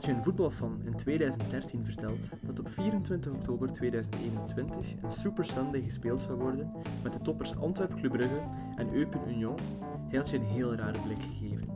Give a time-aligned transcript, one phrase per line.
[0.00, 5.82] Als je een voetbalfan in 2013 vertelt dat op 24 oktober 2021 een Super Sunday
[5.82, 6.72] gespeeld zou worden
[7.02, 8.42] met de toppers Antwerp Club Brugge
[8.76, 9.58] en Eupen Union,
[10.08, 11.68] hij had je een heel rare blik gegeven.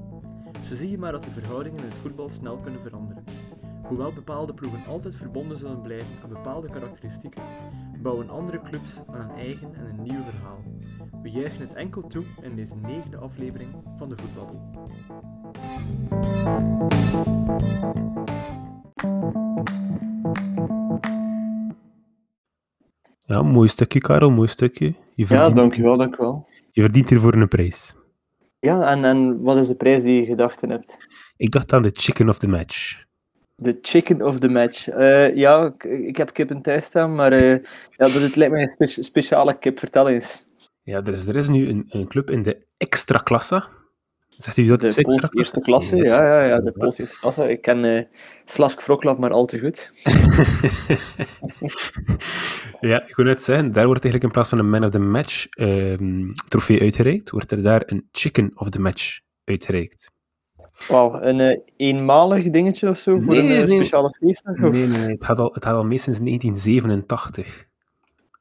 [0.63, 3.25] Zo zie je maar dat de verhoudingen in het voetbal snel kunnen veranderen.
[3.83, 7.43] Hoewel bepaalde ploegen altijd verbonden zullen blijven aan bepaalde karakteristieken,
[8.03, 10.63] bouwen andere clubs aan een eigen en een nieuw verhaal.
[11.23, 14.61] We juichen het enkel toe in deze negende aflevering van de Voetbabbel.
[23.27, 24.87] Ja, mooi stukje, Karel, mooi stukje.
[24.87, 26.49] Je Ja, verdient, dankjewel, dankjewel.
[26.71, 27.95] je verdient hiervoor een prijs.
[28.59, 30.99] Ja, en, en wat is de prijs die je gedachten hebt?
[31.37, 33.03] Ik dacht aan de chicken of the match.
[33.57, 34.89] De chicken of the match.
[34.89, 37.59] Eh, ja, ik, ik heb kip in thuis staan, maar eh, ja,
[37.97, 39.79] dat het lijkt mij een spe- speciale kip.
[39.79, 40.47] Vertel eens.
[40.83, 43.65] Ja, er is, er is nu een, een club in de extra klasse.
[44.39, 47.51] Zegt u dat De Poolse eerste klasse, ja, ja, ja, de Poolse eerste klasse.
[47.51, 48.03] Ik ken eh
[48.45, 49.91] Slask Wroclaw maar al te goed.
[52.91, 54.99] ja, ik wil net zeggen, daar wordt eigenlijk in plaats van een man of the
[54.99, 60.13] match ehm, trofee uitgereikt, wordt er daar een chicken of the match uitgereikt.
[60.89, 63.67] Wauw, een eh, eenmalig dingetje of zo voor Nee, een eh, nee.
[63.67, 64.55] speciale feestdag?
[64.63, 67.67] of- Nee, nee, het gaat al, het gaat al mee sinds 1987.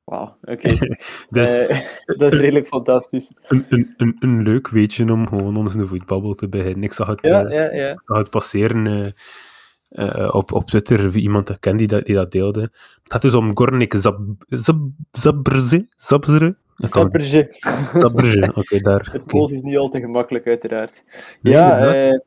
[0.03, 0.67] Wauw, oké.
[1.29, 1.79] Dus Eh,
[2.19, 3.31] dat is redelijk fantastisch.
[3.47, 6.83] een, een, een, een leuk weetje om gewoon onze voetbabbel te beginnen.
[6.83, 7.91] Ik zag het, Ja, eh, ja, ja.
[7.91, 9.13] ik zag het passeren
[9.89, 12.61] eh, op, op Twitter, wie iemand dat kent die dat, die dat deelde.
[12.61, 14.77] Het gaat dus om Gornik Zab, Zab,
[15.11, 15.87] Zabrze?
[15.95, 16.55] Zabzre?
[16.77, 17.55] Sappertje.
[17.95, 19.09] Zabrze, oké, daar.
[19.11, 19.25] Het.
[19.25, 21.03] Pools is niet al te gemakkelijk, uiteraard.
[21.41, 22.21] Nee, ja,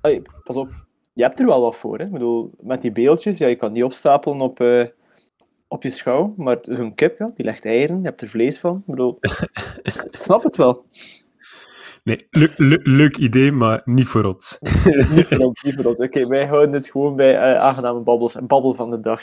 [0.00, 0.68] ai, pas op.
[1.12, 1.98] Je hebt er wel wat voor.
[1.98, 2.04] Hè?
[2.04, 4.58] Ik bedoel, met die beeldjes, ja, je kan die opstapelen op,
[5.68, 8.76] op je schouw, maar zo'n kip, ja, die legt eieren, je hebt er vlees van.
[8.76, 9.18] Ik bedoel,
[10.10, 10.84] ik snap het wel.
[12.04, 12.18] Nee,
[12.82, 14.58] leuk, idee, maar niet voor ons.
[15.14, 16.00] niet voor ons, niet voor ons.
[16.00, 19.20] Oké, wij houden het gewoon bij eh, aangename babbels en babbel van de dag.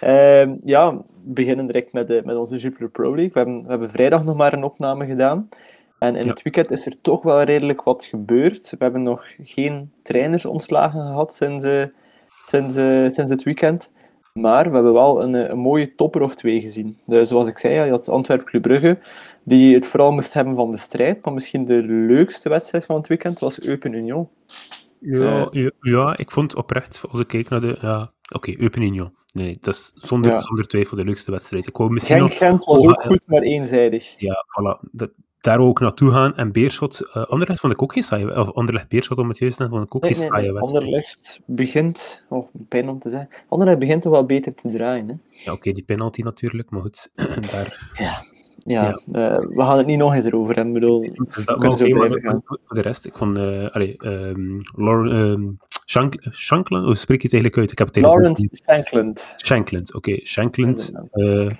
[0.00, 3.32] Ehm, ja, we beginnen direct met, de, met onze Jupiler Pro League.
[3.32, 5.48] We hebben, we hebben vrijdag nog maar een opname gedaan.
[5.98, 6.30] En in Ja.
[6.30, 8.70] het weekend is er toch wel redelijk wat gebeurd.
[8.70, 11.84] We hebben nog geen trainers ontslagen gehad sinds, eh,
[12.44, 13.92] sinds, eh, sinds het weekend.
[14.32, 16.98] Maar we hebben wel een, eh, een mooie topper of twee gezien.
[17.06, 18.98] Dus zoals ik zei, ja, je had Antwerp Club Brugge,
[19.44, 21.24] die het vooral moest hebben van de strijd.
[21.24, 24.28] Maar misschien de leukste wedstrijd van het weekend was Eupen Union.
[24.98, 27.78] Ja, ja, ja, ik vond oprecht, als ik kijk naar de...
[27.80, 29.14] Ja, oké, Eupen Union.
[29.32, 30.40] Nee, dat is zonder, Ja.
[30.40, 31.66] zonder twijfel de leukste wedstrijd.
[31.66, 32.36] Ik wou misschien nog...
[32.36, 34.14] Genk-Gent was Oh, ook goed, maar eenzijdig.
[34.20, 34.90] Ja, voilà.
[34.92, 36.36] Dat, daar ik naartoe gaan.
[36.36, 37.00] En Beerschot...
[37.12, 38.40] eh Anderlecht vond ik ook geen saaie...
[38.40, 40.52] Of Anderlecht Beerschot, om het juist te zeggen, vond ik ook Nee, geen saaie nee.
[40.52, 40.84] wedstrijd.
[40.84, 42.24] Anderlecht begint...
[42.28, 43.28] Oh, pijn om te zeggen.
[43.48, 45.08] Anderlecht begint toch wel beter te draaien.
[45.08, 45.14] Hè?
[45.44, 47.10] Ja, oké, die penalty natuurlijk, maar goed.
[47.52, 47.90] daar...
[47.94, 48.24] Ja,
[48.64, 50.74] ja, eh, we gaan het niet nog eens erover hebben.
[50.74, 53.38] Ik bedoel, Dus dat, maar maar voor de rest, ik vond...
[53.38, 55.48] eh allee, ehm Lauren, ehm,
[55.90, 57.72] Shank, Shankland, hoe spreek je het eigenlijk uit?
[57.72, 59.34] Ik heb het Lawrence Shankland.
[59.36, 60.26] Shankland, oké.
[60.26, 60.92] Shankland,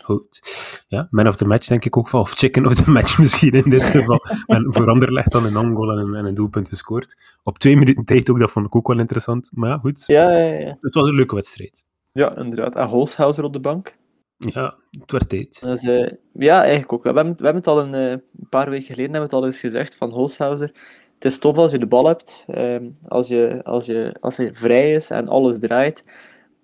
[0.02, 0.40] goed.
[0.88, 2.20] Ja, man of the match denk ik ook wel.
[2.20, 4.20] Of chicken of the match misschien in dit geval.
[4.46, 7.16] en voor Anderlecht dan een angol en een, en een doelpunt gescoord.
[7.42, 9.50] Op twee minuten tijd ook, dat vond ik ook wel interessant.
[9.54, 10.06] Maar ja, goed.
[10.06, 10.76] Ja, ja, ja.
[10.80, 11.84] Het was een leuke wedstrijd.
[12.12, 12.74] ja, inderdaad.
[12.74, 13.98] En Holshouser op de bank.
[14.36, 15.62] Ja, het werd tijd.
[15.62, 17.02] Eh, ja, eigenlijk ook.
[17.02, 18.18] We hebben, we hebben het al een eh,
[18.48, 20.72] paar weken geleden hebben we het al eens gezegd van Holshouser.
[21.20, 24.54] Het is tof als je de bal hebt, ehm, als, je, als, je, als je
[24.54, 26.04] vrij is en alles draait.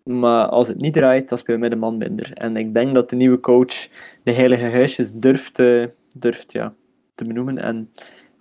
[0.03, 2.33] Maar als het niet draait, dan speel je met een man minder.
[2.33, 3.89] En ik denk dat de nieuwe coach
[4.23, 5.85] de heilige huisjes durft, eh,
[6.17, 6.75] durft ja,
[7.15, 7.59] te benoemen.
[7.59, 7.91] En,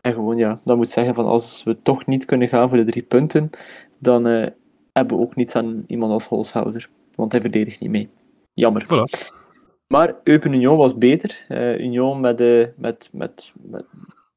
[0.01, 2.91] en gewoon, ja, dan moet zeggen van als we toch niet kunnen gaan voor de
[2.91, 3.49] drie punten,
[3.97, 4.47] dan eh,
[4.93, 6.89] hebben we ook niets aan iemand als Holshouser.
[7.15, 8.09] Want hij verdedigt niet mee.
[8.53, 8.85] Jammer.
[8.85, 9.35] Voilà.
[9.87, 11.45] Maar Eupen Union was beter.
[11.47, 13.85] Eh, Union met, eh, met, met, met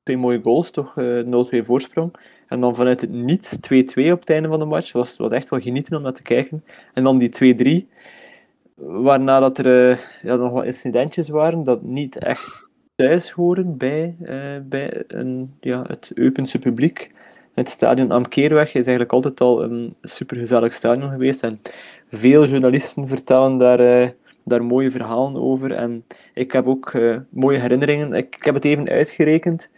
[0.09, 0.97] twee mooie goals, toch?
[0.97, 2.15] eh 0-2 voorsprong.
[2.47, 4.93] En dan vanuit het niets 2-2 op het einde van de match.
[4.93, 6.65] Was, was echt wel genieten om naar te kijken.
[6.93, 7.87] En dan die 2-3.
[8.75, 14.17] Waarna dat er eh, ja, nog wat incidentjes waren dat niet echt thuis horen bij,
[14.23, 17.13] eh, bij een, ja, het Eupense publiek.
[17.55, 21.43] Het stadion Amkeerweg is eigenlijk altijd al een supergezellig stadion geweest.
[21.43, 21.61] En
[22.11, 24.09] veel journalisten vertellen daar, eh,
[24.45, 25.73] daar mooie verhalen over.
[25.73, 26.05] En
[26.35, 28.13] ik heb ook eh, mooie herinneringen.
[28.13, 29.71] Ik heb het even uitgerekend.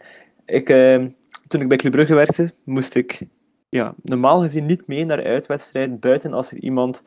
[0.51, 1.05] Ik, eh,
[1.47, 3.21] toen ik bij Club Brugge werkte, moest ik
[3.69, 5.99] ja, normaal gezien niet mee naar uitwedstrijden.
[5.99, 7.03] Buiten als er iemand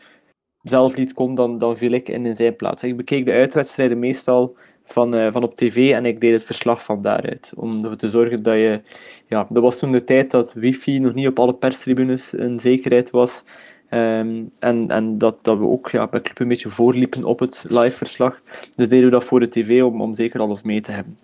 [0.62, 2.82] zelf niet kon, dan, dan viel ik in, zijn plaats.
[2.82, 6.84] Ik bekeek de uitwedstrijden meestal van, eh, van op tv en ik deed het verslag
[6.84, 7.52] van daaruit.
[7.56, 8.80] Om ervoor te zorgen dat je...
[9.26, 13.10] Ja, dat was toen de tijd dat wifi nog niet op alle perstribunes een zekerheid
[13.10, 13.44] was.
[13.88, 17.64] Ehm, en en dat, dat we ook ja, bij Club een beetje voorliepen op het
[17.68, 18.40] live-verslag.
[18.74, 21.18] Dus deden we dat voor de tv om, om zeker alles mee te hebben.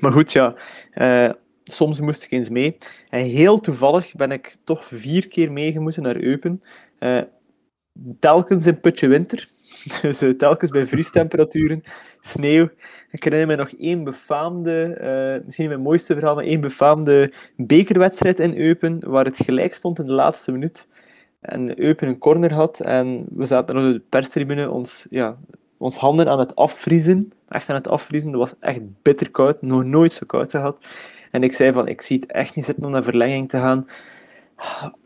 [0.00, 0.54] Maar goed, ja.
[0.90, 1.30] eh,
[1.64, 2.76] soms moest ik eens mee.
[3.08, 6.62] En heel toevallig ben ik toch vier keer meegemoeten naar Eupen.
[6.98, 7.22] Eh,
[8.18, 9.52] telkens in putje winter.
[10.02, 11.82] Dus uh, telkens bij vriestemperaturen,
[12.20, 12.68] sneeuw.
[13.10, 14.98] Ik herinner me nog één befaamde,
[15.38, 19.98] uh, misschien mijn mooiste verhaal, maar één befaamde bekerwedstrijd in Eupen, waar het gelijk stond
[19.98, 20.88] in de laatste minuut.
[21.40, 25.36] En Eupen een corner had en we zaten op de perstribune ons, ja,
[25.78, 27.32] ons handen aan het afvriezen.
[27.48, 28.30] Echt aan het afvriezen.
[28.30, 30.76] Dat was echt bitter koud, nog nooit zo koud gehad.
[31.34, 33.88] En ik zei van, ik zie het echt niet zitten om naar verlenging te gaan.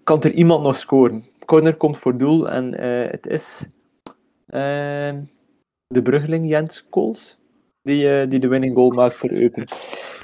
[0.05, 1.25] Kan er iemand nog scoren?
[1.45, 3.67] Corner komt voor doel en uh, het is
[4.49, 5.15] uh,
[5.87, 7.39] de bruggeling Jens Kools
[7.83, 9.65] die, uh, die de winning goal maakt voor Eupen.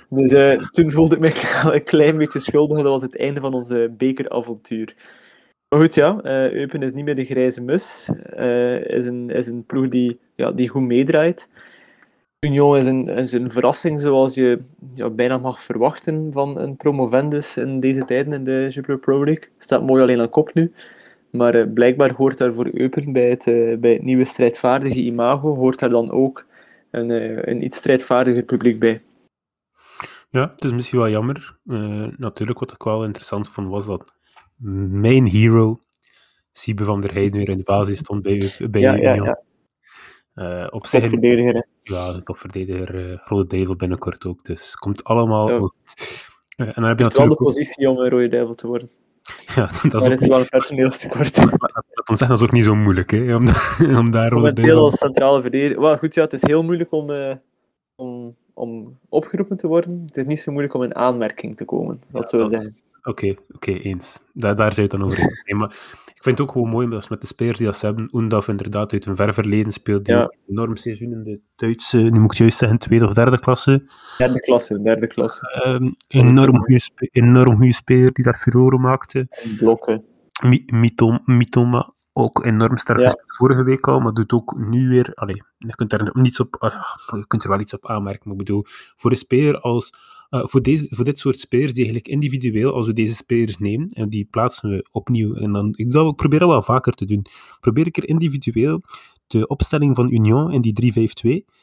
[0.09, 2.77] Dus toen voelde ik me een klein beetje schuldig.
[2.77, 4.95] Dat was het einde van onze bekeravontuur.
[5.69, 6.21] Maar goed, ja,
[6.53, 8.09] Eupen is niet meer de grijze mus.
[8.87, 11.49] is, een, is een ploeg die, ja, die goed meedraait.
[12.45, 14.61] Union is een, is een verrassing zoals je
[14.95, 19.49] ja, bijna mag verwachten van een promovendus in deze tijden in de Jupiler Pro League.
[19.59, 20.73] Staat mooi alleen aan kop nu.
[21.31, 25.55] Maar uh, blijkbaar hoort daar voor Eupen bij het, uh, bij het nieuwe strijdvaardige imago,
[25.55, 26.47] hoort daar dan ook
[26.91, 29.03] een, uh, een iets strijdvaardiger publiek bij.
[30.29, 31.57] Ja, het is misschien wel jammer.
[32.17, 34.15] natuurlijk, wat ik wel interessant vond, was dat
[34.89, 35.81] mijn hero,
[36.53, 39.15] Siebe van der Heijden, weer in de basis stond bij, bij ja, Union.
[39.15, 39.43] Ja, ja.
[40.35, 41.67] Uh, op zich verdediger.
[41.83, 42.95] Ja, de topverdediger.
[42.95, 44.45] Uh, Rode Duivel binnenkort ook.
[44.45, 45.59] Dus komt allemaal ja.
[45.59, 45.73] goed.
[46.57, 47.17] Uh, en dan heb je natuurlijk.
[47.17, 48.91] wel de positie om een Rode Duivel te worden.
[49.55, 51.35] Ja, dat is, maar is wel een personeelstekort.
[51.95, 53.43] Dat ons is ook niet zo moeilijk, hè, om,
[54.03, 54.85] om daar Rode Duivel...
[54.85, 55.81] als centrale verdediger...
[55.81, 57.11] Well, goed, ja, het is heel moeilijk om,
[57.95, 60.03] om, om opgeroepen te worden.
[60.07, 62.51] Het is niet zo moeilijk om in aanmerking te komen, dat ja, zou dat...
[62.51, 62.77] zeggen.
[62.99, 64.21] Oké, okay, oké, okay, eens.
[64.33, 65.77] Daar, daar zou je het dan over nee, maar
[66.25, 68.09] vind het ook gewoon mooi dat met de spelers die dat ze hebben.
[68.15, 70.05] Oendaf inderdaad uit een ver verleden speelt.
[70.05, 70.35] Die ja.
[70.49, 73.91] enorm seizoen in de Duitse, nu moet ik juist zeggen, tweede of derde klasse.
[74.19, 75.63] Derde klasse, derde klasse.
[75.67, 76.81] Um, enorm goede
[77.13, 79.29] enorm goede speler die daar furoren maakte.
[79.59, 80.05] Blokken.
[81.25, 83.15] Mitoma, ook enorm sterk ja.
[83.27, 85.13] vorige week al, maar doet ook nu weer.
[85.15, 86.85] Allee, je kunt er niets op, uh,
[87.19, 88.63] je kunt er wel iets op aanmerken, maar ik bedoel,
[88.97, 89.93] voor een speler als
[90.43, 94.09] voor, deze, voor dit soort spelers, die eigenlijk individueel, als we deze spelers nemen, en
[94.09, 97.27] die plaatsen we opnieuw, en dan, ik, dat, ik probeer dat wel vaker te doen,
[97.61, 98.83] probeer ik er individueel
[99.27, 101.09] de opstelling van Union in die
[101.43, 101.55] 3-5-2,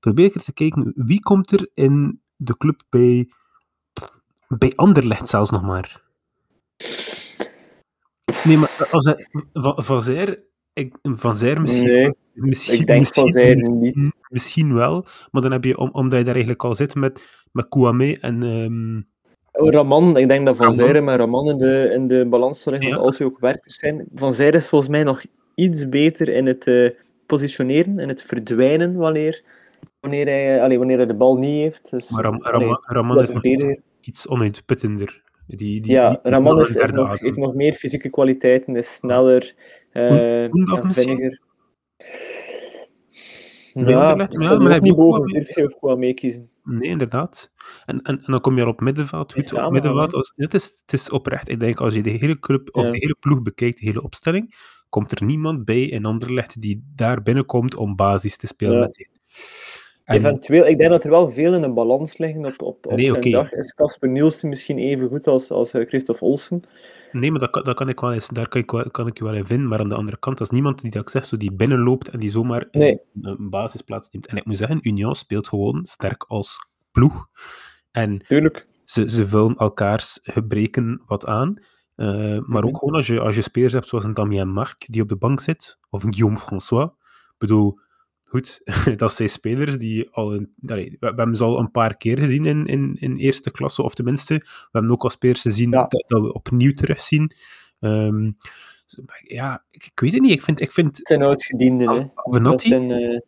[0.00, 3.28] probeer ik er te kijken, wie komt er in de club bij,
[4.48, 6.02] bij Anderlecht zelfs nog maar?
[8.44, 10.42] Nee, maar als hij, van, van Zijr,
[10.72, 11.86] ik, van Zijr misschien...
[11.86, 14.12] Nee, misschien, ik denk misschien, van Zijr niet.
[14.34, 17.68] Misschien wel, maar dan heb je, om, omdat je daar eigenlijk al zit met met
[17.68, 18.42] Kouame en...
[18.42, 19.06] Um...
[19.52, 22.72] Oh, Raman, ik denk dat Van Zijre met Raman in de, in de balans zal
[22.72, 22.96] liggen, ja.
[22.96, 24.04] als ze ook werkers zijn.
[24.14, 25.22] Van Zijre is volgens mij nog
[25.54, 26.90] iets beter in het uh,
[27.26, 29.42] positioneren, in het verdwijnen wanneer,
[30.00, 31.90] wanneer, hij, allee, wanneer hij de bal niet heeft.
[31.90, 33.66] Dus, maar Ram, Ram, allee, Raman is nog iets,
[34.00, 35.22] iets onuitputtender.
[35.46, 39.54] Die, die, ja, die, Raman is, is nog, heeft nog meer fysieke kwaliteiten, is sneller,
[39.92, 40.46] uh,
[40.90, 41.40] vinniger.
[43.74, 46.50] Ja, ik zou ja, niet boven Zirkzee of Kouame kiezen.
[46.64, 47.50] Nee, inderdaad.
[47.86, 49.32] En, en, en dan kom je al op middenveld.
[49.32, 51.48] Goed, op middenveld als, het, is, het is oprecht.
[51.48, 54.54] Ik denk, als je de hele club of de hele ploeg bekijkt, de hele opstelling,
[54.88, 58.84] komt er niemand bij in Anderlecht die daar binnenkomt om basis te spelen ja.
[58.84, 59.08] meteen.
[60.04, 60.16] En...
[60.16, 63.06] Eventueel, ik denk dat er wel veel in een balans liggen op, op, op nee,
[63.06, 63.32] zijn okay.
[63.32, 63.52] dag.
[63.52, 66.62] Is Casper Nielsen misschien even goed als, als uh, Christophe Olsen?
[67.14, 69.24] Nee, maar dat, dat kan ik wel eens, daar kan ik, wel, kan ik je
[69.24, 69.68] wel in vinden.
[69.68, 72.18] Maar aan de andere kant, als niemand die dat ik zeg, zo die binnenloopt en
[72.18, 73.00] die zomaar nee.
[73.22, 74.26] een, basisplaats neemt.
[74.26, 77.28] En ik moet zeggen, Union speelt gewoon sterk als ploeg.
[77.90, 78.66] En Tuurlijk.
[78.84, 81.58] Ze, ze vullen elkaars gebreken wat aan.
[81.96, 85.02] Uh, maar ook gewoon als je, als je spelers hebt zoals een Damien Marc, die
[85.02, 86.84] op de bank zit, of een Guillaume François.
[86.84, 87.78] Ik bedoel,
[88.24, 88.60] goed,
[88.96, 92.46] dat zijn spelers die al een, allee, we, hebben ze al een paar keer gezien
[92.46, 95.86] in, in, in eerste klasse, of tenminste, we hebben ook al spelers gezien ja.
[95.88, 97.32] dat, dat, we opnieuw terugzien.
[97.80, 98.36] Um,
[99.22, 100.30] ja, ik, ik, weet het niet.
[100.30, 100.96] Ik vind, ik vind...
[100.96, 102.58] Het zijn uitgedienden, hè.
[102.58, 103.20] Zijn, uh...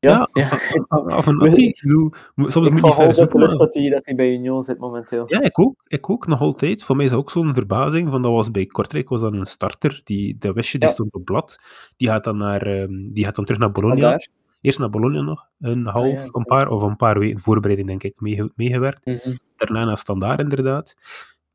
[0.00, 0.48] Ja, ja.
[0.88, 3.58] Avenatti, ik bedoel, soms ik moet je ver zoeken.
[3.58, 5.24] dat hij dat hij bij Union zit momenteel.
[5.26, 5.84] Ja, ik ook.
[5.86, 6.84] Ik ook, nog altijd.
[6.84, 9.46] Voor mij is dat ook zo'n verbazing, van dat was bij Kortrijk was dat een
[9.46, 10.94] starter, die, dat wist je, die ja.
[10.94, 11.58] stond op blad.
[11.96, 14.20] Die gaat dan, naar, um, die gaat dan terug naar Bologna.
[14.60, 17.88] Eerst naar Bologna nog, een half, ah, ja, een paar, of een paar weken voorbereiding
[17.88, 19.06] denk ik, mee, meegewerkt.
[19.06, 19.38] Mm -hmm.
[19.56, 20.94] Daarna naar Standaard inderdaad.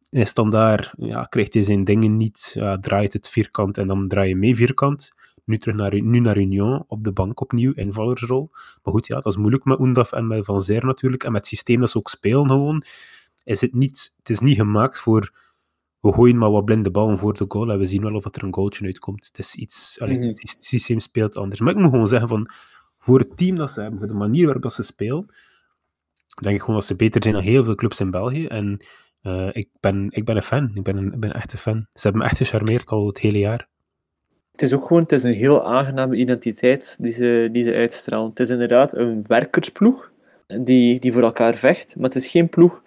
[0.09, 4.29] En Standaard ja, krijgt hij zijn dingen niet, ja, draait het vierkant en dan draai
[4.29, 5.11] je mee vierkant
[5.45, 8.49] nu terug naar, nu naar Union, op de bank opnieuw, invallersrol.
[8.83, 11.23] Maar goed, ja, dat is moeilijk met Oendaf en met Van Zijr natuurlijk.
[11.23, 12.83] En met het systeem dat ze ook spelen gewoon,
[13.43, 15.43] is het niet, het is niet gemaakt voor
[15.99, 18.43] we gooien maar wat blinde ballen voor de goal en we zien wel of er
[18.43, 19.25] een goaltje uitkomt.
[19.25, 20.27] Het is iets, allee, Mhm.
[20.27, 21.59] het systeem speelt anders.
[21.59, 22.49] Maar ik moet gewoon zeggen van,
[22.97, 25.25] voor het team dat ze hebben, voor de manier waarop dat ze spelen,
[26.41, 28.45] denk ik gewoon dat ze beter zijn dan heel veel clubs in België.
[28.47, 28.85] En
[29.21, 30.71] uh, ik, ben, ik ben een fan.
[30.73, 31.87] Ik ben, een, ik ben echt een fan.
[31.93, 33.67] Ze hebben me echt gecharmeerd al het hele jaar.
[34.55, 38.29] Het is ook gewoon het is een heel aangename identiteit die ze, die ze uitstralen.
[38.29, 40.11] Het is inderdaad een werkersploeg
[40.47, 42.81] die, die voor elkaar vecht, maar het is geen ploeg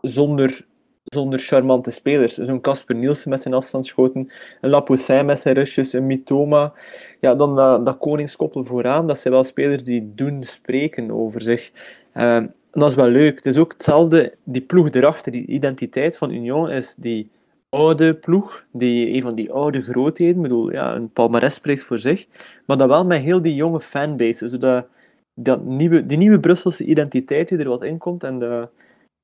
[0.00, 0.64] zonder,
[1.04, 2.34] zonder charmante spelers.
[2.34, 6.72] Zo'n Casper Nielsen met zijn afstandsschoten, een Lapoussin met zijn rushes, een Mitoma.
[7.20, 11.70] Ja, dan dat, dat koningskoppel vooraan, dat zijn wel spelers die doen spreken over zich.
[12.12, 13.36] En dat is wel leuk.
[13.36, 17.30] Het is ook hetzelfde, die ploeg erachter, die identiteit van Union is die
[17.72, 20.36] oude ploeg, die, een van die oude grootheden.
[20.36, 22.26] Ik bedoel, ja, een palmares spreekt voor zich.
[22.66, 24.48] Maar dat wel met heel die jonge fanbase.
[24.48, 24.86] Zodat
[25.34, 28.24] dat nieuwe, die nieuwe Brusselse identiteit die er wat in komt.
[28.24, 28.70] En dat,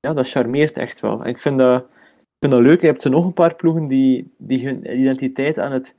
[0.00, 1.26] ja, dat charmeert echt wel.
[1.26, 2.80] Ik vind dat, ik vind dat leuk.
[2.80, 5.94] Je hebt er nog een paar ploegen die, die hun identiteit aan het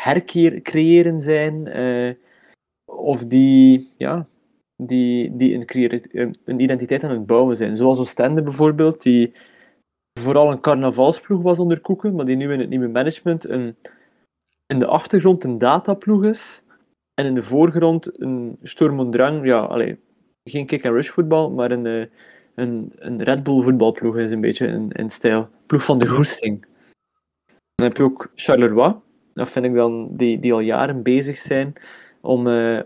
[0.00, 1.66] hercreëren zijn.
[1.66, 2.14] Uh,
[2.84, 4.26] of die, ja,
[4.82, 7.76] die, die een, een identiteit aan het bouwen zijn.
[7.76, 9.32] Zoals Oostende bijvoorbeeld, die
[10.20, 13.76] vooral een carnavalsploeg was onder Koeken, maar die nu in het nieuwe management een,
[14.66, 16.62] in de achtergrond een dataploeg is.
[17.14, 20.00] En in de voorgrond een Sturm und Drang, ja, allee,
[20.44, 22.06] geen kick-and-rush voetbal, maar een, eh,
[22.54, 25.48] een, een Red Bull voetbalploeg is een beetje in, in stijl.
[25.66, 26.66] Ploeg van de goesting.
[27.74, 28.94] Dan heb je ook Charleroi,
[29.34, 31.72] dat vind ik dan, die, die al jaren bezig zijn
[32.20, 32.80] om, uh,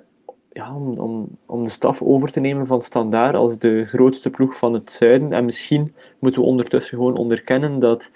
[0.52, 4.57] ja, om, om, om de staf over te nemen van Standaard als de grootste ploeg
[4.57, 5.33] van het zuiden.
[5.33, 8.11] En misschien moeten we ondertussen gewoon onderkennen dat,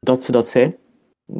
[0.00, 0.76] dat ze dat zijn.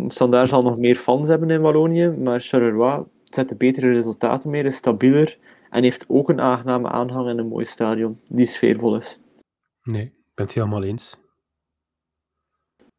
[0.06, 4.76] Standaard zal nog meer fans hebben in Wallonië, maar Charleroi zet betere resultaten mee, is
[4.76, 5.38] stabieler
[5.70, 9.18] en heeft ook een aangename aanhang en een mooi stadion die sfeervol is.
[9.82, 11.16] Nee, ik ben het helemaal eens.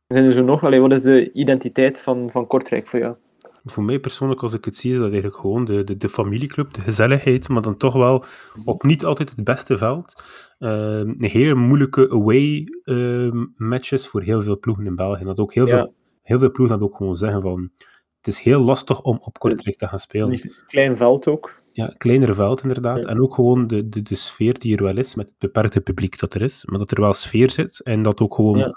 [0.08, 0.64] Zijn er zo nog?
[0.64, 3.16] Allee, wat is de identiteit van, van Kortrijk voor jou?
[3.64, 6.74] Voor mij persoonlijk, als ik het zie, is dat eigenlijk gewoon de, de, de familieclub,
[6.74, 8.24] de gezelligheid, maar dan toch wel
[8.66, 10.24] op niet altijd het beste veld.
[10.60, 15.24] Uh, een hele moeilijke away uh, matches voor heel veel ploegen in België.
[15.24, 17.72] Dat ook heel, veel, heel veel ploegen dat ook gewoon zeggen van
[18.18, 20.52] het is heel lastig om op Kortrijk te gaan spelen.
[20.68, 21.62] Klein veld ook.
[21.72, 23.06] Ja, kleiner veld inderdaad.
[23.06, 26.20] En ook gewoon de, de, de sfeer die er wel is, met het beperkte publiek
[26.20, 28.76] dat er is, maar dat er wel sfeer zit en dat ook gewoon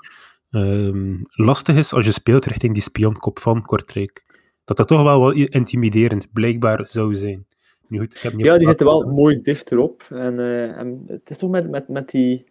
[0.51, 4.25] ehm, lastig is als je speelt richting die spionkop van Kortrijk.
[4.67, 7.47] Dat dat toch wel wel intimiderend blijkbaar zou zijn.
[7.89, 10.03] Nu goed, ik heb niet ja, die zitten wel mooi dichterop.
[10.09, 12.47] En, uh, en het is toch met, met, met die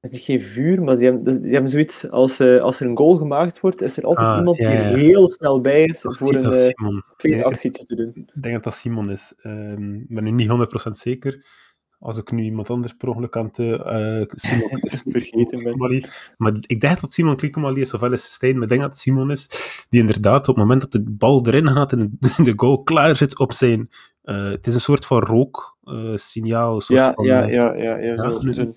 [0.00, 2.96] is niet geen vuur, maar die hebben, die hebben zoiets, als, uh, als er een
[2.96, 6.34] goal gemaakt wordt, is er altijd ah, iemand die er heel snel bij is voor
[6.34, 6.74] een
[7.22, 8.12] uh, actietje te doen.
[8.14, 9.34] Ik denk dat dat Simon is.
[9.42, 10.48] Ehm, ik ben nu niet
[10.88, 11.44] 100% zeker.
[12.00, 16.08] Als ik nu iemand anders per ongeluk aan het uh, Simon is, vergeten ben.
[16.36, 19.00] Maar ik denk dat Simon Klikemali is, ofwel is Stijn, maar ik denk dat het
[19.00, 19.48] Simon is,
[19.88, 23.38] die inderdaad op het moment dat de bal erin gaat en de goal klaar zit
[23.38, 23.90] op zijn...
[24.22, 25.78] het is een soort van rook,
[26.14, 26.74] signaal.
[26.74, 28.76] Een soort ja, van, ja, ja, ja, ja, zo, een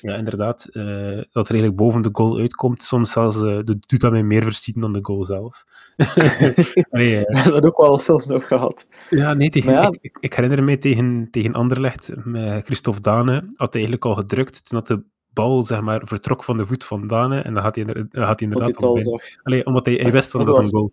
[0.00, 0.68] ja, inderdaad.
[0.72, 0.84] Uh,
[1.30, 2.82] dat er eigenlijk boven de goal uitkomt.
[2.82, 5.64] Soms zelfs doet dat mij meer verschieten dan de goal zelf.
[6.90, 8.86] nee, dat ook wel zelfs nog gehad.
[9.10, 13.72] Ja, nee, tegen, ja, ik, ik, herinner me tegen, tegen Anderlecht, met Christophe Dane, had
[13.72, 17.06] hij eigenlijk al gedrukt toen dat de bal zeg maar, vertrok van de voet van
[17.06, 17.40] Dane.
[17.40, 20.56] En dan had hij, had hij inderdaad al Allee, omdat hij, hij wist dat dat
[20.56, 20.92] was een goal.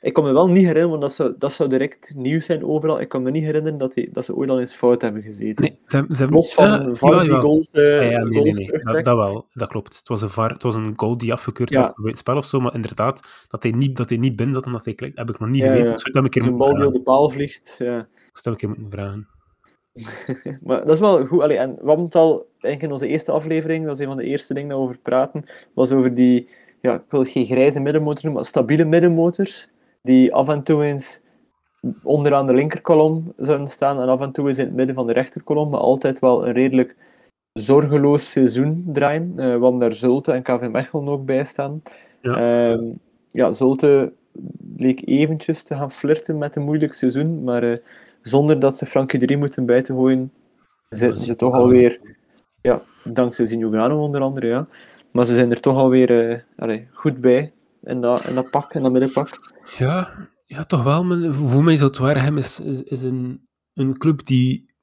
[0.00, 3.00] Ik kan me wel niet herinneren, want dat zou, dat zou direct nieuw zijn overal.
[3.00, 5.64] Ik kan me niet herinneren dat, die, dat ze ooit al eens fout hebben gezeten.
[5.64, 6.28] Nee, ze, ze.
[6.28, 8.68] Los van, ja, die goals, uh, ja, nee, nee, nee.
[8.68, 9.96] Dat, dat, wel, dat klopt.
[9.96, 12.44] Het was een, var, het was een goal die afgekeurd was bij het spel of
[12.44, 15.18] zo, maar inderdaad, dat hij niet, dat hij niet binnen zat en dat hij klikt,
[15.18, 16.10] heb ik nog niet ja, geweten.
[16.12, 16.20] Ja.
[16.20, 18.08] Dus een bal die op de paal vliegt, ja.
[18.32, 19.28] Dat heb ik je moeten vragen.
[20.66, 21.40] maar dat is wel goed.
[21.40, 24.16] Allee, en we hadden het al eigenlijk in onze eerste aflevering, dat is een van
[24.16, 26.48] de eerste dingen dat we over praten, was over die,
[26.80, 29.68] ja, ik wil het geen grijze middenmotors noemen, maar stabiele middenmotors
[30.02, 31.20] die af en toe eens
[32.02, 35.12] onderaan de linkerkolom zouden staan en af en toe eens in het midden van de
[35.12, 36.96] rechterkolom, maar altijd wel een redelijk
[37.52, 41.82] zorgeloos seizoen draaien, uh, want daar Zulte en KV Mechelen ook bij staan.
[42.20, 42.72] Ja.
[42.72, 42.92] Uh,
[43.28, 44.12] ja, Zulte
[44.76, 47.76] leek eventjes te gaan flirten met een moeilijk seizoen, maar uh,
[48.22, 50.32] zonder dat ze Frankie Drie moeten bij te gooien,
[50.88, 52.00] zitten ze toch alweer,
[52.60, 54.66] ja, dankzij Zinogano onder andere, ja.
[55.10, 57.52] Maar ze zijn er toch alweer uh, allee, goed bij
[57.82, 59.56] in dat, in dat pak, in dat middenpak.
[59.76, 61.32] Ja, ja toch wel.
[61.32, 64.74] Voor mij is het Waregem is, is, is een, een club die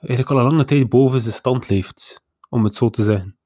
[0.00, 3.38] eigenlijk al een lange tijd boven zijn stand leeft, om het zo te zeggen.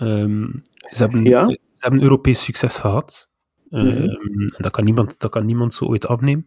[0.00, 1.48] Um, ze, hebben, ja?
[1.48, 3.28] ze hebben Europees succes gehad.
[3.70, 4.08] Um,
[4.56, 6.44] dat, kan niemand, dat kan niemand zo ooit afnemen.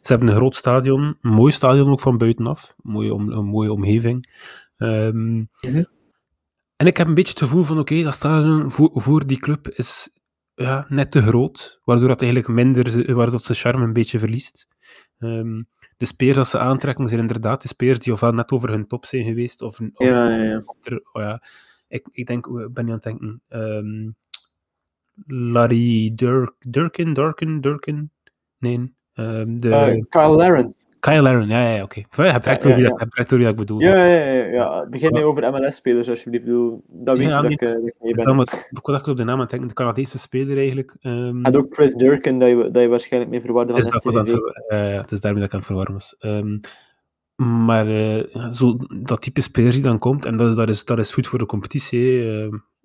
[0.00, 3.44] Ze hebben een groot stadion, een mooi stadion ook van buitenaf, een mooie, om, een
[3.44, 4.32] mooie omgeving.
[4.76, 5.86] Um, mm -hmm.
[6.76, 9.38] En ik heb een beetje het gevoel van, oké, okay, dat stadion voor, voor die
[9.38, 10.08] club is,
[10.62, 14.68] ja, net te groot, waardoor dat eigenlijk minder, waardoor ze charme een beetje verliest.
[15.18, 18.86] Um, de speers dat ze aantrekken zijn inderdaad de speers die ofwel net over hun
[18.86, 20.62] top zijn geweest, of, of, ja, ja, ja.
[21.12, 21.42] Oh ja
[21.90, 24.16] ik, ik denk, ben je aan het denken, um,
[25.26, 28.10] Larry Durk, Durkin, Durkin, Durkin?
[28.58, 28.94] Nee.
[29.12, 30.74] Ehm, de, Uh, Kyle Laren.
[31.00, 32.02] Kyle Laren, ja, ja, oké.
[32.08, 32.26] Okay.
[32.26, 32.76] Je hebt Ja, recht door ja,
[33.36, 33.48] wie ja.
[33.48, 33.80] ik bedoel.
[33.80, 34.44] Ja, ja, ja.
[34.44, 34.86] ja.
[34.90, 35.16] Begin Ja.
[35.16, 36.46] niet over MLS-spelers, alsjeblieft.
[36.88, 38.38] Dat weet Ja, je dat ik, eh, dat ik ben.
[38.70, 40.96] ik was echt op de naam aan denken, de Canadese speler eigenlijk.
[41.00, 44.30] ehm, En ook Chris Durkin, dat je, dat je waarschijnlijk mee verwarde het, van is
[44.30, 46.16] het eh, ja, het is daarmee dat ik aan het verwarren was.
[46.18, 46.58] Ehm,
[47.66, 50.98] maar eh, ja, zo, dat type speler die dan komt, en dat, dat, is, dat
[50.98, 52.22] is goed voor de competitie.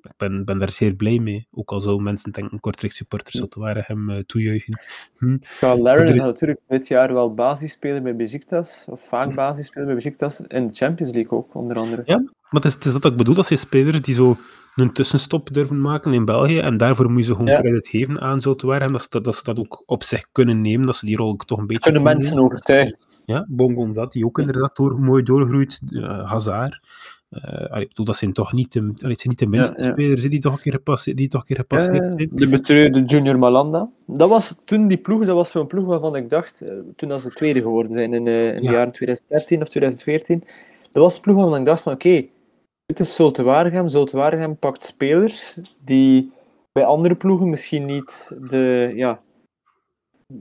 [0.06, 1.48] Ik ben, ben daar zeer blij mee.
[1.52, 4.80] Ook al zouden mensen denken, Kortrijk supporters, dat waren hem eh, toejuichen.
[5.18, 5.38] Hm.
[5.42, 10.42] Voor de is natuurlijk dit jaar wel basisspeler bij Besiktas, of vaak basisspeler bij Besiktas,
[10.42, 12.02] in de Champions League ook, onder andere.
[12.06, 12.18] Ja.
[12.18, 14.38] Maar het is, het is dat ik bedoel, dat zijn spelers die zo
[14.76, 17.60] een tussenstop durven maken in België, en daarvoor moet je ze gewoon Ja.
[17.60, 20.86] credit geven aan Zoutwaarhem, dat, ze dat, dat ze dat ook op zich kunnen nemen,
[20.86, 22.98] dat ze die rol ook toch een beetje Kunnen mensen overtuigen.
[23.26, 25.82] Ja, Bongo dat, die ook inderdaad door, mooi doorgroeit.
[25.90, 26.80] eh Hazard.
[27.42, 29.92] Eh, ik bedoel, dat zijn toch niet de, allee, het zijn niet de minste ja.
[29.92, 32.30] spelers die toch een keer gepasseerd, die toch een keer gepasseerd Ja, zijn.
[32.32, 33.90] de betreurde Junior Malanda.
[34.06, 37.22] Dat was toen die ploeg, dat was zo'n ploeg waarvan ik dacht, eh, toen als
[37.22, 40.44] ze tweede geworden zijn in, eh, in de jaren 2013 of 2014,
[40.92, 42.26] dat was een ploeg waarvan ik dacht van oké,
[42.86, 43.88] dit is Zulte Waregem.
[43.88, 46.32] Zulte Waregem pakt spelers die
[46.72, 49.20] bij andere ploegen misschien niet de, ja,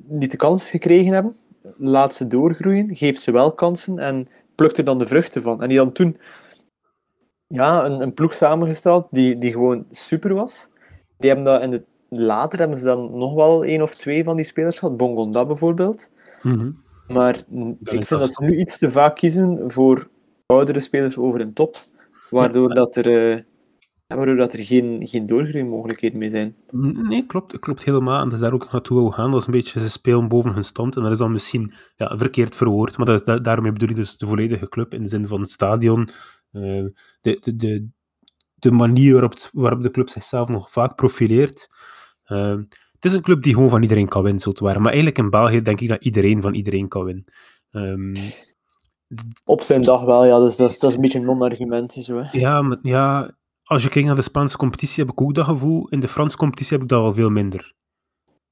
[0.07, 1.37] niet de kans gekregen hebben.
[1.77, 5.63] Laat ze doorgroeien, geeft ze wel kansen en plukt er dan de vruchten van.
[5.63, 6.17] En die dan toen
[7.47, 10.69] ja, een, een ploeg samengesteld die, die gewoon super was.
[11.19, 14.37] Die hebben dat in de, later hebben ze dan nog wel één of twee van
[14.37, 14.97] die spelers gehad.
[14.97, 16.11] Bongonda bijvoorbeeld.
[16.43, 16.71] Mhm.
[17.09, 20.09] Maar Dat ik vind dat ze nu iets te vaak kiezen voor
[20.47, 21.77] oudere spelers over een top.
[22.31, 23.41] Waardoor dat er, eh,
[24.07, 26.55] waardoor dat er geen, geen doorgroeimogelijkheden meer zijn.
[27.09, 28.19] Nee, klopt, klopt helemaal.
[28.19, 29.31] En dat is daar ook naartoe wil gaan.
[29.31, 30.97] Dat is een beetje, ze spelen boven hun stand.
[30.97, 32.97] En dat is dan misschien ja, verkeerd verwoord.
[32.97, 35.41] Maar dat, is- da- daarmee bedoel ik dus de volledige club in de zin van
[35.41, 36.09] het stadion.
[36.55, 36.85] Eh,
[37.21, 37.89] de, de, de,
[38.55, 41.69] de manier waarop, waarop de club zichzelf nog vaak profileert.
[42.25, 42.57] Eh,
[42.93, 44.79] het is een club die gewoon van iedereen kan winnen, zo te waren.
[44.83, 47.25] Maar eigenlijk in België denk ik dat iedereen van iedereen kan winnen.
[47.71, 48.15] Ehm,
[49.45, 50.39] Op zijn dag wel, ja.
[50.39, 51.93] Dus dat is, dat is een beetje een non-argument.
[51.93, 52.39] Zo, hè.
[52.39, 55.89] ja, maar, ja, als je kijkt naar de Spaanse competitie, heb ik ook dat gevoel.
[55.89, 57.75] In de Franse competitie heb ik dat al veel minder.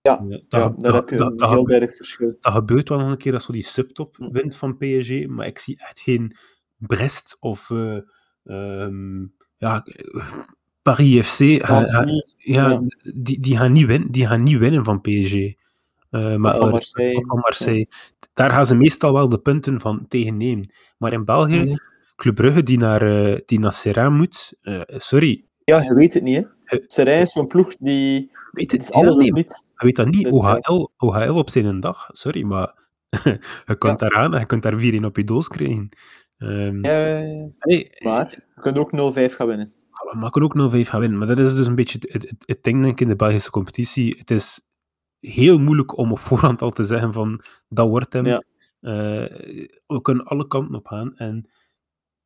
[0.00, 2.36] Ja, dat, Ja, dat- daar heb je een heel duidelijk verschil.
[2.40, 4.30] dat gebeurt wel nog een keer dat zo die subtop Hm.
[4.30, 6.36] wint van PSG, maar ik zie echt geen
[6.86, 7.70] Brest of
[8.44, 9.20] ehm,
[9.56, 10.24] ja, eh,
[10.82, 11.68] Paris FC.
[11.68, 11.96] Nancy,
[12.36, 12.82] ja, ja.
[13.14, 15.34] Die, die, gaan niet winnen, die gaan niet winnen van PSG.
[16.10, 17.24] Eh, maar van Marseille.
[17.26, 17.88] van Marseille.
[18.32, 20.72] Daar gaan ze meestal wel de punten van tegen nemen.
[20.98, 21.74] Maar in België, Mhm.
[22.16, 24.54] Club Brugge die naar, eh die naar Serrain moet,
[24.86, 26.76] sorry, Ja, je weet het niet, hè.
[26.86, 28.30] Serijn is zo'n ploeg die...
[28.52, 29.64] weet Het alles niets.
[29.76, 30.28] Je weet dat niet.
[30.30, 30.58] Waar.
[30.58, 32.74] OHL, OHL op zijn dag, sorry, maar
[33.66, 35.88] je kunt daar aan en je kunt daar 4-1 op je doos krijgen.
[36.42, 37.20] Ehm, Ja,
[37.60, 39.72] nee, maar je kunt ook 0-5 gaan winnen.
[40.18, 41.18] maar kan ook 0-5 gaan winnen.
[41.18, 43.50] Maar dat is dus een beetje het, het, het ding denk ik, in de Belgische
[43.50, 44.16] competitie.
[44.18, 44.60] Het is
[45.20, 48.26] heel moeilijk om op voorhand al te zeggen van dat wordt hem.
[48.26, 48.42] Ja.
[48.80, 48.92] Eh,
[49.86, 51.16] we kunnen alle kanten op gaan.
[51.16, 51.48] En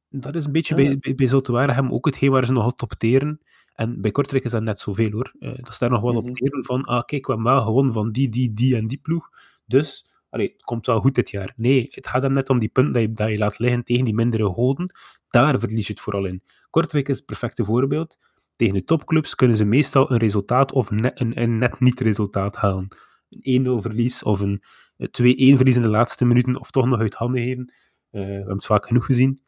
[0.08, 0.82] dat is een beetje Ja.
[0.98, 3.40] bij, bij, bij Waregem ook hetgeen waar ze nog op teren.
[3.74, 5.32] En bij Kortrijk is dat net zoveel hoor.
[5.38, 6.28] Eh, dat is daar nog wel Mhm.
[6.28, 8.98] op teren van, ah kijk, we hebben wel gewonnen van die, die, die en die
[9.02, 9.28] ploeg.
[9.64, 11.52] Dus, allee, het komt wel goed dit jaar.
[11.56, 14.04] Nee, het gaat hem net om die punten dat je, dat je laat liggen tegen
[14.04, 14.94] die mindere goden.
[15.30, 16.42] Daar verlies je het vooral in.
[16.70, 18.18] Kortrijk is het perfecte voorbeeld.
[18.56, 22.88] Tegen de topclubs kunnen ze meestal een resultaat of net, een, net niet-resultaat halen.
[23.28, 24.62] Een 1-0 verlies of een
[24.96, 25.06] eh,
[25.54, 27.72] 2-1 verlies in de laatste minuten of toch nog uit handen geven.
[28.10, 29.40] Eh, we hebben het vaak genoeg gezien.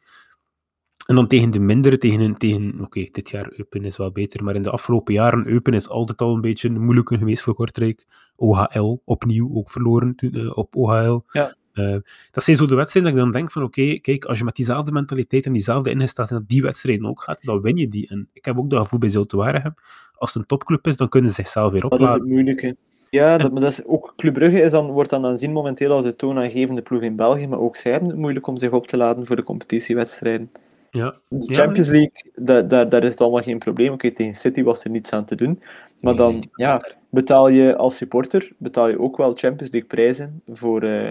[1.09, 4.43] En dan tegen de mindere, tegen, een- tegen oké, dit jaar Eupen is wel beter,
[4.43, 7.53] maar in de afgelopen jaren, Eupen is altijd al een beetje een moeilijke geweest voor
[7.53, 8.05] Kortrijk.
[8.35, 11.19] OHL, opnieuw ook verloren eh, op OHL.
[11.31, 11.53] Ja.
[11.73, 11.95] Eh,
[12.31, 14.55] dat zijn zo de wedstrijden dat ik dan denk van, oké, kijk, als je met
[14.55, 18.07] diezelfde mentaliteit en diezelfde ingesteldheid naar die wedstrijden ook gaat, dan win je die.
[18.07, 19.73] En ik heb ook dat gevoel bij Zulte Waregem.
[20.15, 22.21] Als het een topclub is, dan kunnen ze zichzelf weer Dat is opladen.
[22.21, 22.75] het moeilijke.
[23.09, 26.03] Ja, dat, maar dat is ook Club Brugge is dan, wordt dan aanzien momenteel als
[26.03, 28.97] de toonaangevende ploeg in België, maar ook zij hebben het moeilijk om zich op te
[28.97, 30.51] laden voor de competitiewedstrijden.
[30.91, 33.93] Ja, De Champions League, da- daar, daar is het allemaal geen probleem.
[33.93, 35.59] Oké, tegen City was er niets aan te doen.
[35.99, 40.41] Maar Nee, dan ja, betaal je als supporter betaal je ook wel Champions League prijzen
[40.47, 41.01] voor, eh,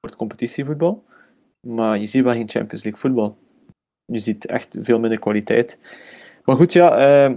[0.00, 1.04] voor het competitievoetbal.
[1.66, 3.36] Maar je ziet wel geen Champions League voetbal.
[4.04, 5.78] Je ziet echt veel minder kwaliteit.
[6.44, 7.34] Maar goed, ja, eh,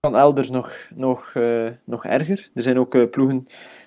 [0.00, 2.50] kan elders nog, nog, eh, nog erger.
[2.54, 3.46] Er zijn ook ploegen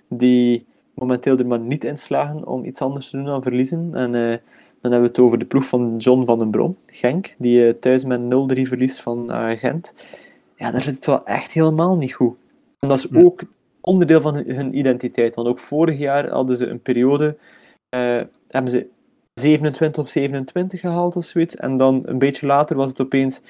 [0.10, 3.96] die momenteel er maar niet in slagen om iets anders te doen dan verliezen.
[3.96, 4.42] En
[4.82, 7.74] dan hebben we het over de ploeg van John van den Brom, Genk, die eh,
[7.74, 8.26] thuis met 0-3
[8.62, 9.94] verliest van eh, Gent.
[10.56, 12.38] Ja, daar zit het wel echt helemaal niet goed.
[12.80, 13.42] En dat is ook
[13.82, 15.36] onderdeel van hun, identiteit.
[15.36, 17.38] Want ook vorig jaar hadden ze een periode,
[17.89, 18.88] eh, hebben ze
[19.34, 21.56] 27 op 27 gehaald of zoiets.
[21.56, 23.42] En dan een beetje later was het opeens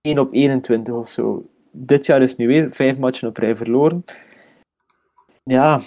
[0.00, 1.46] 1 op 21 of zo.
[1.70, 4.04] Dit jaar is nu weer vijf matchen op rij verloren.
[5.42, 5.82] Ja,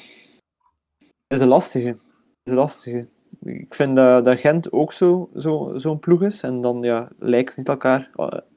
[1.28, 1.88] is een lastige.
[1.88, 1.98] Het
[2.44, 3.08] is een lastige.
[3.44, 6.42] Ik vind dat, Gent ook zo'n zo, zo'n ploeg is.
[6.42, 8.10] En dan ja, lijken niet elkaar,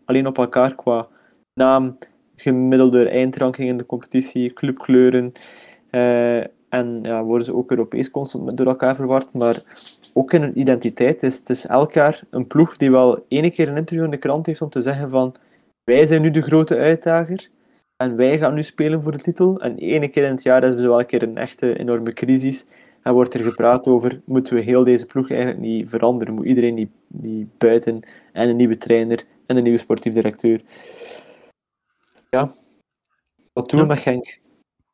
[0.05, 1.07] alleen op elkaar qua
[1.55, 1.99] naam,
[2.37, 5.33] gemiddelde eindranking in de competitie, clubkleuren.
[5.90, 9.33] Uh, en ja, worden ze ook Europees constant door elkaar verward.
[9.33, 9.62] Maar
[10.12, 13.69] ook in hun identiteit is het is elk jaar een ploeg die wel ene keer
[13.69, 15.35] een interview in de krant heeft om te zeggen van
[15.85, 17.49] wij zijn nu de grote uitdager
[17.97, 19.61] en wij gaan nu spelen voor de titel.
[19.61, 22.66] En ene keer in het jaar hebben ze wel een keer een echte enorme crisis.
[23.03, 26.35] En wordt er gepraat over, moeten we heel deze ploeg eigenlijk niet veranderen?
[26.35, 28.01] Moet iedereen die, die buiten
[28.33, 30.61] en een nieuwe trainer en een nieuwe sportief directeur?
[32.31, 32.55] Ja,
[33.53, 34.39] wat doen we met Genk?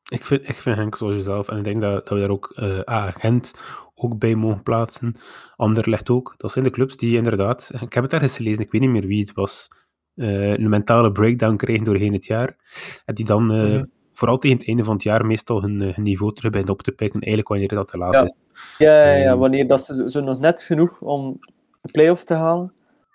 [0.08, 1.48] Ik vind, ik vind Henk zoals jezelf.
[1.48, 3.52] En ik denk dat, dat we daar ook uh, agent
[3.94, 5.14] ook bij mogen plaatsen.
[5.56, 6.34] Anderlecht ook.
[6.36, 7.70] Dat zijn de clubs die inderdaad...
[7.80, 9.68] Ik heb het ergens gelezen, ik weet niet meer wie het was.
[10.14, 12.56] Uh, een mentale breakdown krijgen doorheen het jaar.
[13.04, 13.90] En die dan uh, mm-hmm.
[14.16, 16.92] Vooral tegen het einde van het jaar meestal hun, hun niveau terug beginnen op te
[16.92, 17.20] pikken.
[17.20, 18.24] Eigenlijk wanneer dat te laat ja.
[18.24, 18.34] is.
[18.78, 21.38] Ja, ja, ja, wanneer dat ze, ze nog net genoeg om
[21.82, 22.72] de play-offs te halen.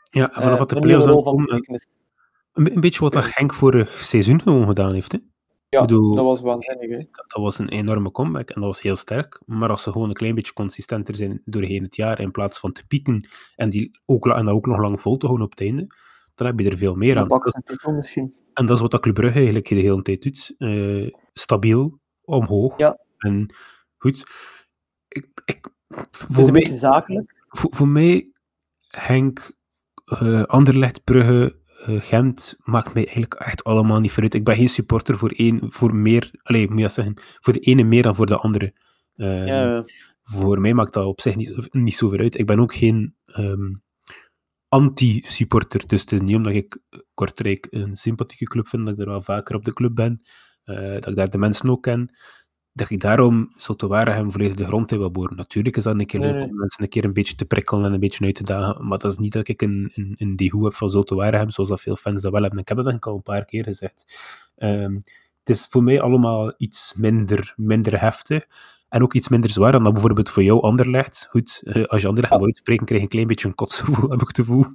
[0.10, 1.64] Ja, vanaf wat de play-offs dan komen...
[2.54, 5.12] Een, een, beetje wat dat Henk vorig seizoen gewoon gedaan heeft.
[5.12, 5.18] Hè?
[5.70, 6.90] Ja, bedoel, dat was waanzinnig.
[6.90, 6.98] Hè?
[6.98, 9.42] Dat, dat, was een enorme comeback en dat was heel sterk.
[9.46, 12.72] Maar als ze gewoon een klein beetje consistenter zijn doorheen het jaar, in plaats van
[12.72, 15.62] te pieken en, die ook, en dat ook nog lang vol te houden op het
[15.62, 15.88] einde,
[16.36, 17.28] dan heb je er veel meer aan.
[17.28, 18.36] Dat misschien.
[18.54, 20.56] En dat is wat dat Club Brugge eigenlijk de hele tijd doet.
[20.58, 22.78] Uh, stabiel, omhoog.
[22.78, 22.98] Ja.
[23.18, 23.56] En
[23.98, 24.24] goed.
[25.08, 27.44] Ik, ik, het is een beetje zakelijk.
[27.48, 28.32] Voor, voor mij,
[28.88, 29.56] Henk,
[30.22, 34.34] uh, Anderlecht, Brugge, uh, Gent maakt mij eigenlijk echt allemaal niet vooruit.
[34.34, 37.84] Ik ben geen supporter voor, één, voor meer, allez, moet je zeggen, voor de ene
[37.84, 38.74] meer dan voor de andere.
[39.16, 39.86] Uh, ja.
[40.22, 42.38] Voor mij maakt dat op zich niet, niet zo vooruit.
[42.38, 43.84] Ik ben ook geen um,
[44.72, 46.82] anti-supporter, dus het is niet omdat ik
[47.14, 50.22] Kortrijk een sympathieke club vind, dat ik er wel vaker op de club ben,
[50.66, 52.12] uh, dat ik daar de mensen ook ken
[52.74, 55.36] dat ik daarom zo te waren hem volledig de grond wil boren.
[55.36, 57.94] Natuurlijk is dat een keer leuk om mensen een keer een beetje te prikkelen en
[57.94, 60.64] een beetje uit te dagen, maar dat is niet dat ik een, een, een degoe
[60.64, 62.60] heb van zo te waren hem, zoals dat veel fans dat wel hebben.
[62.60, 64.06] Ik heb dat denk ik al een paar keer gezegd.
[64.58, 65.04] Um,
[65.44, 68.48] het is voor mij allemaal iets minder, minder heftig.
[68.92, 71.28] En ook iets minder zwaar dan dat bijvoorbeeld voor jou Anderlecht.
[71.30, 74.22] Goed, uh, als je Anderlecht moet uitspreken, krijg je een klein beetje een kotsgevoel, heb
[74.22, 74.66] ik het gevoel.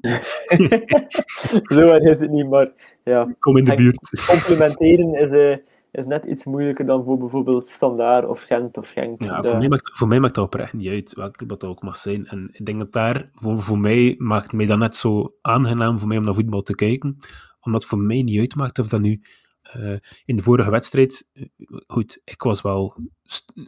[1.77, 2.71] zo is het niet, maar
[3.05, 3.35] ja.
[3.39, 4.25] Kom in de buurt.
[4.27, 5.33] Complimenteren is...
[5.33, 5.57] Uh
[5.97, 9.23] is net iets moeilijker dan voor bijvoorbeeld Standaard of Gent of Genk.
[9.23, 11.97] Ja, voor, mij maakt, voor mij maakt dat oprecht niet uit welke dat ook mag
[11.97, 12.27] zijn.
[12.27, 16.09] En ik denk dat daar, voor, voor mij, maakt mij dat net zo aangenaam voor
[16.09, 17.17] mij om naar voetbal te kijken.
[17.61, 19.21] Omdat voor mij niet uitmaakt of dat nu
[19.77, 21.47] uh, in de vorige wedstrijd, uh,
[21.87, 22.97] goed, ik was wel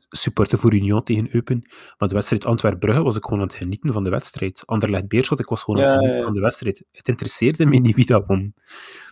[0.09, 1.63] supporter voor Union tegen Eupen,
[1.99, 4.63] maar de wedstrijd Antwerp-Brugge was ik gewoon aan het genieten van de wedstrijd.
[4.67, 6.85] Anderlecht-Beerschot, ik was gewoon aan het genieten van de wedstrijd.
[6.93, 8.55] Het interesseerde me niet wie dat won.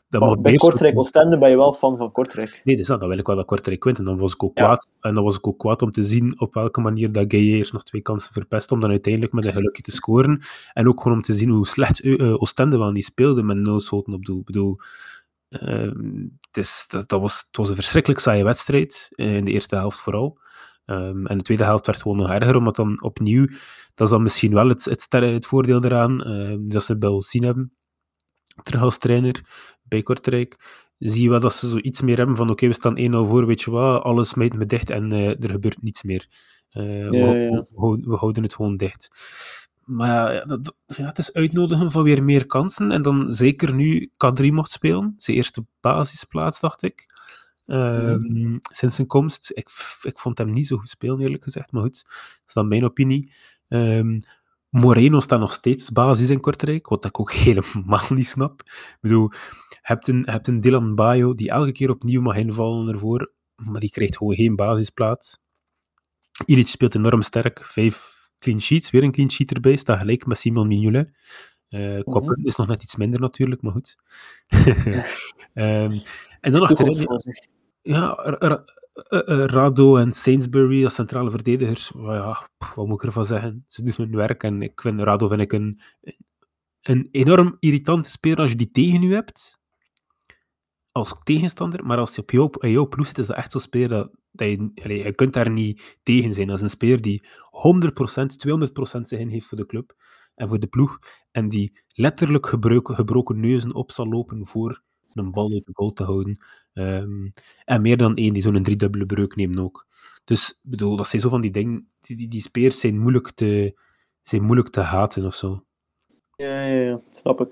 [0.08, 2.60] Dat bij Kortrijk Oostende ben je wel fan van Kortrijk.
[2.64, 3.98] Nee, dus dat, dat wil ik wel dat Kortrijk wint.
[3.98, 4.92] En dan was ik ook kwaad.
[5.00, 7.84] En dan was ik ook kwaad om te zien op welke manier dat Gaye nog
[7.84, 10.42] twee kansen verpest om dan uiteindelijk met een gelukje te scoren.
[10.72, 13.80] En ook gewoon om te zien hoe slecht uh, Oostende wel niet speelde met nul
[13.80, 14.38] schoten op doel.
[14.38, 14.78] Ik bedoel,
[15.60, 19.76] het, is, dat, dat, was, het was een verschrikkelijk saaie wedstrijd, uh, in de eerste
[19.76, 20.38] helft vooral.
[20.86, 23.46] Um, en de tweede helft werd gewoon nog erger, omdat dan opnieuw,
[23.94, 26.18] dat is dan misschien wel het, het, het voordeel eraan,
[26.66, 27.72] dat ze wel zien hebben,
[28.62, 29.44] terug als trainer
[29.82, 30.56] bij Kortrijk,
[30.98, 33.62] zie je wel dat ze zoiets meer hebben van oké, we staan 1-0 voor, weet
[33.62, 36.26] je wat, alles smijt me dicht en uh, er gebeurt niets meer.
[36.70, 37.66] Uh, ja, we, ja.
[37.70, 39.10] We, we, houden het gewoon dicht.
[39.86, 42.92] Maar ja, dat, ja, het is uitnodigen van weer meer kansen.
[42.92, 45.14] En dan zeker nu K3 mocht spelen.
[45.16, 47.06] Zijn eerste basisplaats, dacht ik.
[47.66, 48.58] Uh, mm.
[48.60, 49.50] Sinds zijn komst.
[49.54, 49.68] Ik,
[50.02, 51.72] ik vond hem niet zo goed spelen, eerlijk gezegd.
[51.72, 53.32] Maar goed, dat is dan mijn opinie.
[53.68, 54.20] Um,
[54.68, 58.62] Moreno staat nog steeds basis in Kortrijk, wat ik ook helemaal niet snap.
[58.66, 59.30] Ik bedoel,
[59.68, 63.80] je hebt een, hebt een Dylan Bayo die elke keer opnieuw mag invallen ervoor, maar
[63.80, 65.38] die krijgt gewoon geen basisplaats.
[66.44, 68.15] Ilic speelt enorm sterk, vijf
[68.46, 71.08] clean sheets, weer een clean sheet erbij, staat gelijk met Simon Mignolet.
[71.70, 72.46] Uh, qua mm -hmm.
[72.46, 73.96] is nog net iets minder natuurlijk, maar goed.
[75.54, 76.00] um,
[76.40, 77.06] en dan achterin...
[77.82, 78.14] Ja,
[79.46, 83.64] Rado en Sainsbury als centrale verdedigers, ja, wat moet ik ervan zeggen?
[83.68, 85.80] Ze doen hun werk en ik vind Rado vind ik een,
[86.82, 89.58] een enorm irritante speler als je die tegen u hebt,
[90.92, 93.88] als tegenstander, maar als je op jouw, jouw ploeg zit, is dat echt zo'n speler
[93.88, 96.50] dat, je, je kunt daar niet tegen zijn.
[96.50, 97.26] Is een speler die 100%,
[98.98, 99.94] 200% zijn heeft voor de club
[100.36, 100.98] en voor de ploeg,
[101.30, 106.04] en die letterlijk gebroken, neuzen op zal lopen voor een bal uit de goal te
[106.04, 106.44] houden.
[106.72, 107.32] Um,
[107.64, 109.86] en meer dan één die zo'n driedubbele breuk neemt ook.
[110.24, 113.78] Dus bedoel, dat zijn zo van die dingen, die, die, speers zijn moeilijk te,
[114.22, 115.64] zijn moeilijk te haten of zo.
[116.36, 117.48] Ja, ja, ja snap ik.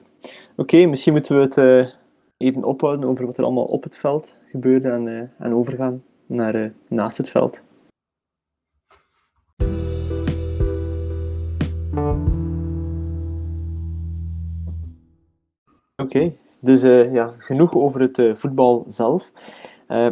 [0.57, 1.88] Oké, misschien moeten we het uh,
[2.37, 6.54] even ophouden over wat er allemaal op het veld gebeurde en, uh, en overgaan naar,
[6.54, 7.62] eh, naast het veld.
[15.96, 19.32] Oké, dus eh, ja, genoeg over het eh, voetbal zelf.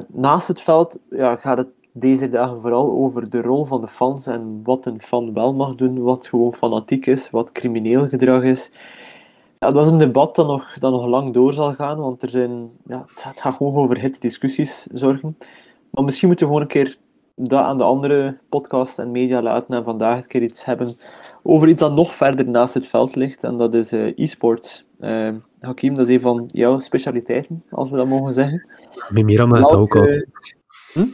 [0.06, 4.26] Naast het veld ja, gaat het deze dagen vooral over de rol van de fans
[4.26, 8.70] en wat een fan wel mag doen, wat gewoon fanatiek is, wat crimineel gedrag is.
[9.58, 12.28] Ja, dat is een debat dat nog, dat nog lang door zal gaan, want er
[12.28, 15.36] zijn, ja, het gaat gewoon over hit discussies zorgen.
[15.92, 16.98] Maar misschien moeten we gewoon een keer
[17.36, 20.96] dat aan de andere podcast en media laten en vandaag een keer iets hebben
[21.42, 24.84] over iets dat nog verder naast het veld ligt, en dat is uh, e-sports.
[25.00, 28.68] Uh, Hakim, dat is een van jouw specialiteiten, als we dat mogen zeggen.
[29.08, 30.22] Met Miranda is dat ook al.
[30.92, 31.06] Hm?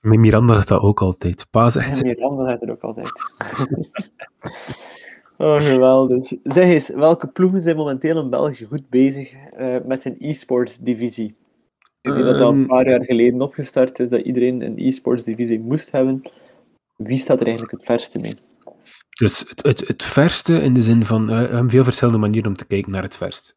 [0.00, 1.46] Met Miranda is dat ook altijd.
[1.50, 2.02] Pa zegt...
[2.02, 3.12] Miranda zegt het ook altijd.
[5.38, 6.32] oh, geweldig.
[6.42, 11.36] Zeg eens, welke ploegen zijn momenteel in België goed bezig uh, met hun e-sports divisie?
[12.00, 12.66] Ik zie dat al een ehm.
[12.66, 16.22] paar jaar geleden opgestart is, dat iedereen een e-sports divisie moest hebben.
[16.96, 18.34] Wie staat er eigenlijk het verste mee?
[19.18, 22.56] Dus het, het, het verste in de zin van, we hebben veel verschillende manieren om
[22.56, 23.54] te kijken naar het verst.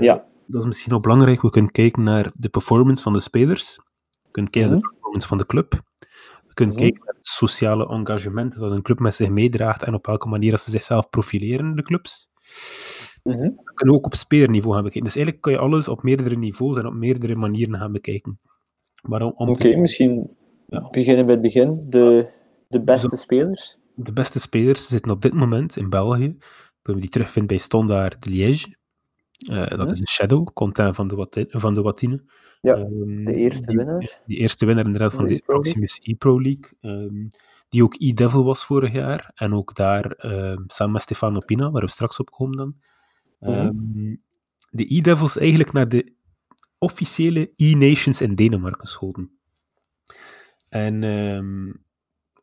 [0.00, 0.24] Ja.
[0.46, 1.42] Dat is misschien ook belangrijk.
[1.42, 3.76] We kunnen kijken naar de performance van de spelers.
[4.22, 4.94] We kunnen kijken naar de mhm.
[4.94, 5.82] performance van de club.
[6.46, 6.84] We kunnen mhm.
[6.84, 10.50] kijken naar het sociale engagement dat een club met zich meedraagt en op welke manier
[10.50, 12.28] dat ze zichzelf profileren, de clubs.
[13.22, 13.60] Mm -hmm.
[13.64, 15.04] We kunnen ook op spelerniveau gaan bekijken.
[15.04, 18.40] Dus eigenlijk kan je alles op meerdere niveaus en op meerdere manieren gaan bekijken.
[19.36, 20.88] Oké, misschien ja.
[20.90, 21.86] beginnen bij het begin.
[21.88, 22.30] De,
[22.68, 23.78] de beste spelers?
[23.94, 26.36] De beste spelers zitten op dit moment in België.
[26.82, 28.78] Kunnen we die terugvinden bij Standard de Liège.
[29.50, 29.88] Uh, dat mhm.
[29.88, 32.22] is een Shadow, content van de, van de Watine.
[32.60, 34.20] Ja, um, de eerste die, winnaar.
[34.26, 36.70] Die eerste winnaar inderdaad van de, de Proximus e-Pro League.
[36.80, 37.30] Um,
[37.68, 39.30] die ook e-Devil was vorig jaar.
[39.34, 42.74] En ook daar um, samen met Stefano Pina, waar we straks op komen dan.
[43.40, 44.22] Um,
[44.70, 46.12] de e-Devils eigenlijk naar de
[46.78, 49.38] officiële e-Nations in Denemarken schoten.
[50.68, 51.84] En um,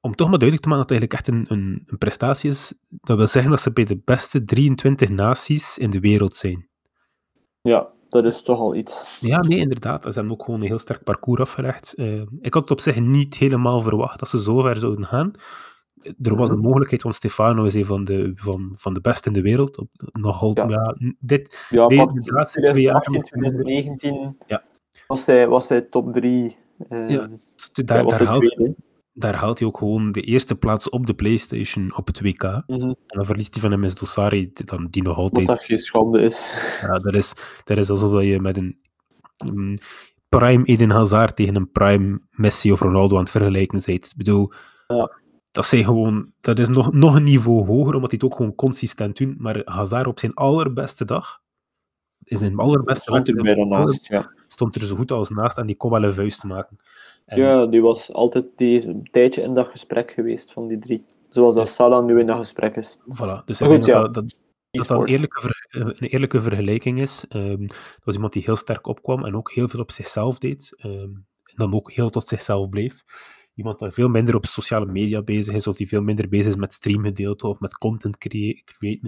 [0.02, 2.74] om toch maar duidelijk te maken dat het eigenlijk echt een, een, een, prestatie is,
[2.90, 6.70] dat wil zeggen dat ze bij de beste 23 naties in de wereld zijn.
[7.62, 9.18] Ja, dat is toch al iets.
[9.20, 10.04] Ja, nee, inderdaad.
[10.04, 11.94] Ze hebben ook gewoon een heel sterk parcours afgelegd.
[11.96, 15.34] Uh, ik had het op zich niet helemaal verwacht dat ze zo ver zouden gaan
[16.02, 16.66] er was een mhm.
[16.66, 19.78] mogelijkheid, want Stefano is een van de, van, van de beste in de wereld.
[19.78, 20.68] Op, nogal, ja.
[20.68, 23.02] ja dit, ja, de, laatste twee jaar...
[23.02, 24.64] 2019 ja.
[25.08, 26.58] was, hij, was hij top 3.
[26.90, 27.28] Uh, ja,
[27.74, 28.76] daar, daar, haalt,
[29.14, 32.44] daar haalt hij ook gewoon de eerste plaats op de PlayStation op het WK.
[32.44, 32.90] Mm -hmm.
[32.90, 35.48] En dan verliest hij van MS Dossari, dan, die nog altijd...
[35.48, 36.52] Wat dat geen schande is.
[36.82, 37.34] Ja, dat is,
[37.64, 38.80] dat is alsof je met een...
[40.30, 44.06] prime Eden Hazard tegen een prime Messi of Ronaldo aan het vergelijken bent.
[44.06, 44.52] Ik bedoel...
[44.88, 45.26] Ja
[45.58, 48.56] dat zijn gewoon, dat is nog, nog een niveau hoger, omdat hij het ook gewoon
[48.56, 49.36] consistent doen.
[49.38, 51.42] Maar Hazard op zijn allerbeste dag,
[52.24, 54.32] is zijn allerbeste wedstrijd, ja.
[54.48, 56.78] stond er zo goed als naast en die kon wel een vuist maken.
[57.26, 57.42] En...
[57.42, 61.06] Ja, die was altijd die, een tijdje in dat gesprek geweest van die drie.
[61.30, 62.98] Zoals dat Salah nu in dat gesprek is.
[62.98, 64.14] Voilà, dus ik denk dat, dat,
[64.72, 67.26] dat, dat een, eerlijke een eerlijke vergelijking is.
[67.30, 70.76] Um, dat was iemand die heel sterk opkwam en ook heel veel op zichzelf deed.
[70.86, 73.04] Um, en dan ook heel tot zichzelf bleef
[73.58, 76.56] iemand die veel minder op sociale media bezig is, of die veel minder bezig is
[76.56, 78.62] met streamgedeelte of met content create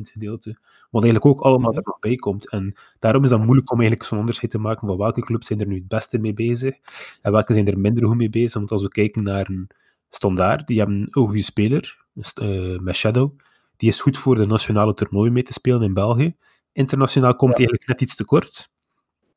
[0.04, 0.58] gedeelte.
[0.90, 2.50] Wat eigenlijk ook allemaal er nog bij komt.
[2.50, 5.60] En daarom is dat moeilijk om eigenlijk zo'n onderscheid te maken van welke clubs zijn
[5.60, 6.76] er nu het beste mee bezig
[7.22, 8.54] en welke zijn er minder goed mee bezig.
[8.54, 9.70] Want als we kijken naar een
[10.10, 12.06] standaard, die hebben een goede speler,
[12.42, 13.40] uh, Shadow,
[13.78, 16.36] die is goed voor de nationale toernooi mee te spelen in België.
[16.72, 18.70] Internationaal komt hij eigenlijk net iets te kort.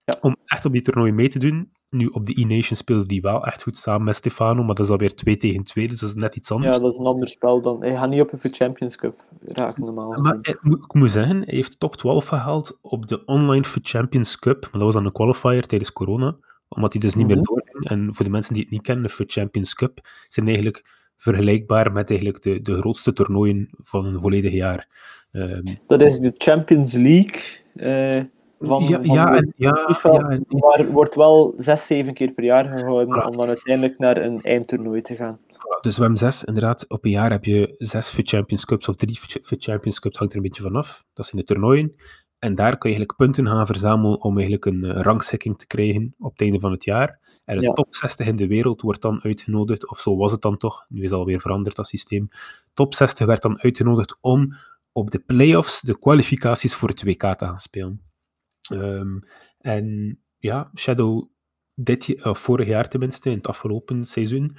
[0.05, 0.18] Ja.
[0.20, 3.44] Om echt op die toernooi mee te doen, nu, op de E-Nation speelde die wel
[3.46, 6.14] echt goed samen met Stefano, maar dat is alweer 2 tegen 2, dus dat is
[6.14, 6.76] net iets anders.
[6.76, 7.81] Ja, dat is een ander spel dan.
[7.81, 10.11] Hij gaat niet op een Champions Cup raken normaal.
[10.11, 14.38] Maar ik, ik, moet zeggen, hij heeft top 12 gehaald op de online for Champions
[14.38, 16.37] Cup, maar dat was dan een qualifier tijdens corona,
[16.68, 17.44] omdat hij dus niet meer mhm.
[17.44, 17.88] doorging.
[17.88, 20.85] En voor de mensen die het niet kennen, de for Champions Cup zijn eigenlijk
[21.16, 24.88] vergelijkbaar met eigenlijk de, de grootste toernooien van een volledig jaar.
[25.33, 27.42] Um, dat is de Champions League.
[27.74, 28.22] Uh
[28.62, 33.27] van, ja, ja, en, ja, FIFA, maar wordt wel zes, zeven keer per jaar gehouden
[33.27, 35.38] om dan uiteindelijk naar een eindtoernooi te gaan.
[35.81, 38.96] Dus we hebben zes, inderdaad, op een jaar heb je zes voor Champions Cups of
[38.96, 41.05] drie voor Champions Cups, hangt er een beetje vanaf.
[41.12, 41.94] Dat zijn de toernooien.
[42.38, 46.14] En daar kun je eigenlijk punten gaan verzamelen om eigenlijk een uh, rangschikking te krijgen
[46.18, 47.20] op het einde van het jaar.
[47.44, 50.57] En de top 60 in de wereld wordt dan uitgenodigd, of zo was het dan
[50.57, 52.29] toch, nu is het alweer veranderd dat systeem.
[52.75, 54.55] Top 60 werd dan uitgenodigd om
[54.92, 58.12] op de playoffs de kwalificaties voor het WK te gaan spelen.
[58.70, 59.22] Um,
[59.59, 61.29] en ja, Shadow,
[61.75, 64.57] dit, uh, vorig jaar tenminste, in het afgelopen seizoen,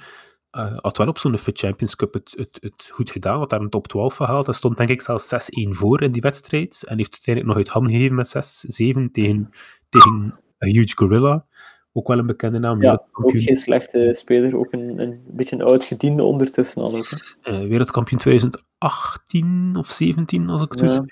[0.56, 3.38] uh, had wel op zo'n Champions Cup het, het, het, goed gedaan.
[3.38, 4.46] Had daar een top 12 gehaald.
[4.46, 6.84] Hij stond denk ik zelfs 6-1 voor in die wedstrijd.
[6.86, 9.50] En heeft uiteindelijk nog uit handen gegeven met 6-7 tegen,
[9.88, 11.46] tegen a Huge Gorilla.
[11.92, 12.82] Ook wel een bekende naam.
[12.82, 14.56] Ja, ook geen slechte speler.
[14.56, 16.94] Ook een, een beetje een oud gediende ondertussen al.
[16.94, 21.04] Uh, wereldkampioen 2018 of 17, als ik het ja.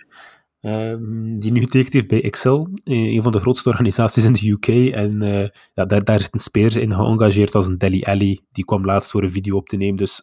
[0.63, 4.49] Ehm, die nu getekend heeft bij Excel, eh, een van de grootste organisaties in de
[4.51, 4.95] UK.
[4.95, 8.41] En uh, ja, daar, daar zitten spelers in geëngageerd als een Delhi Alley.
[8.53, 10.21] Die kwam laatst voor een video op te nemen, dus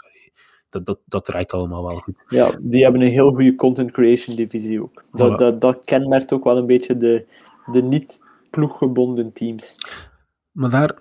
[0.70, 2.24] dat, dat, dat draait allemaal wel goed.
[2.28, 5.04] Ja, die hebben een heel goede content creation divisie ook.
[5.12, 7.26] Dat, dat, dat kenmerkt ook wel een beetje de,
[7.72, 9.76] de niet-ploeggebonden teams.
[10.52, 11.00] Maar daar,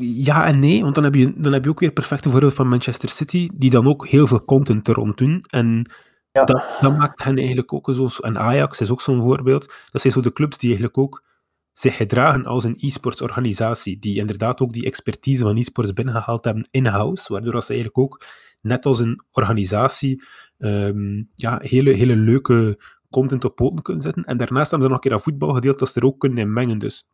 [0.00, 2.68] ja en nee, want dan heb je, dan heb je ook weer perfecte voorbeeld van
[2.68, 5.44] Manchester City, die dan ook heel veel content er rond doen.
[5.46, 5.90] En
[6.34, 6.44] ja.
[6.80, 8.08] dat, maakt hen eigenlijk ook zo.
[8.20, 9.74] En Ajax is ook zo'n voorbeeld.
[9.90, 11.24] Dat zijn zo de clubs die eigenlijk ook
[11.72, 16.68] zich gedragen als een e-sports organisatie, die inderdaad ook die expertise van e-sports binnengehaald hebben
[16.70, 18.24] in-house, waardoor ze eigenlijk ook,
[18.60, 20.24] net als een organisatie,
[20.58, 22.78] um, ja, hele, hele leuke
[23.10, 24.24] content op poten kunnen zetten.
[24.24, 26.52] En daarnaast hebben ze nog een keer dat voetbalgedeelte dat ze er ook kunnen in
[26.52, 26.78] mengen.
[26.78, 27.04] Dus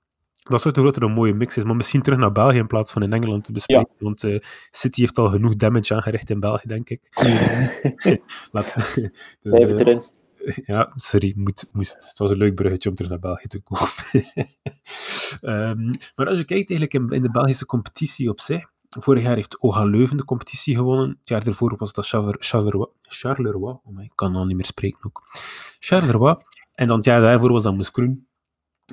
[0.42, 1.64] dat zorgt ervoor dat er een mooie mix is.
[1.64, 3.94] Maar misschien terug naar België in plaats van in Engeland te bespreken.
[3.98, 4.38] Want uh,
[4.70, 7.00] City heeft al genoeg damage aangericht in België, denk ik.
[8.52, 8.74] Laat,
[9.42, 10.02] dus, uh, erin.
[10.66, 13.88] Ja, sorry, moet, moest, het was een leuk bruggetje om terug naar België te komen.
[15.42, 15.84] um,
[16.16, 19.60] maar als je kijkt eigenlijk in, in, de Belgische competitie op zich, vorig jaar heeft
[19.60, 21.08] OGA Leuven de competitie gewonnen.
[21.08, 22.06] Het jaar daarvoor was dat
[22.38, 22.86] Charleroi.
[23.02, 25.22] Charleroi, oh ik kan al niet meer spreken ook.
[25.78, 26.36] Charleroi.
[26.74, 28.26] En dan het jaar daarvoor was dat Moeskroen.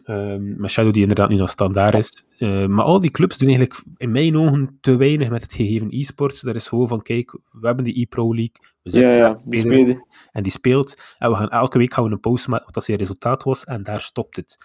[0.06, 2.26] Um, met Shadow die inderdaad nu nog standaard is.
[2.40, 5.88] Uh, maar al die clubs doen eigenlijk in mijn ogen te weinig met het gegeven
[5.92, 6.42] e-sports.
[6.42, 8.56] Dat is gewoon van, kijk, we hebben die e-pro league.
[8.82, 10.06] We ja, ja, die spelen.
[10.32, 11.02] En die speelt.
[11.18, 13.64] En we gaan elke week gaan we een post met wat zijn resultaat was.
[13.64, 14.58] En daar stopt het.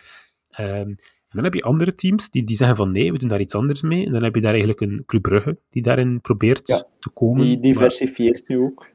[0.61, 0.97] Um,
[1.33, 3.55] en dan heb je andere teams die, die zeggen van nee, we doen daar iets
[3.55, 4.07] anders mee.
[4.07, 7.45] En dan heb je daar eigenlijk een Club Brugge die daarin probeert ja, te komen.
[7.45, 8.87] Die diversifieert nu ook.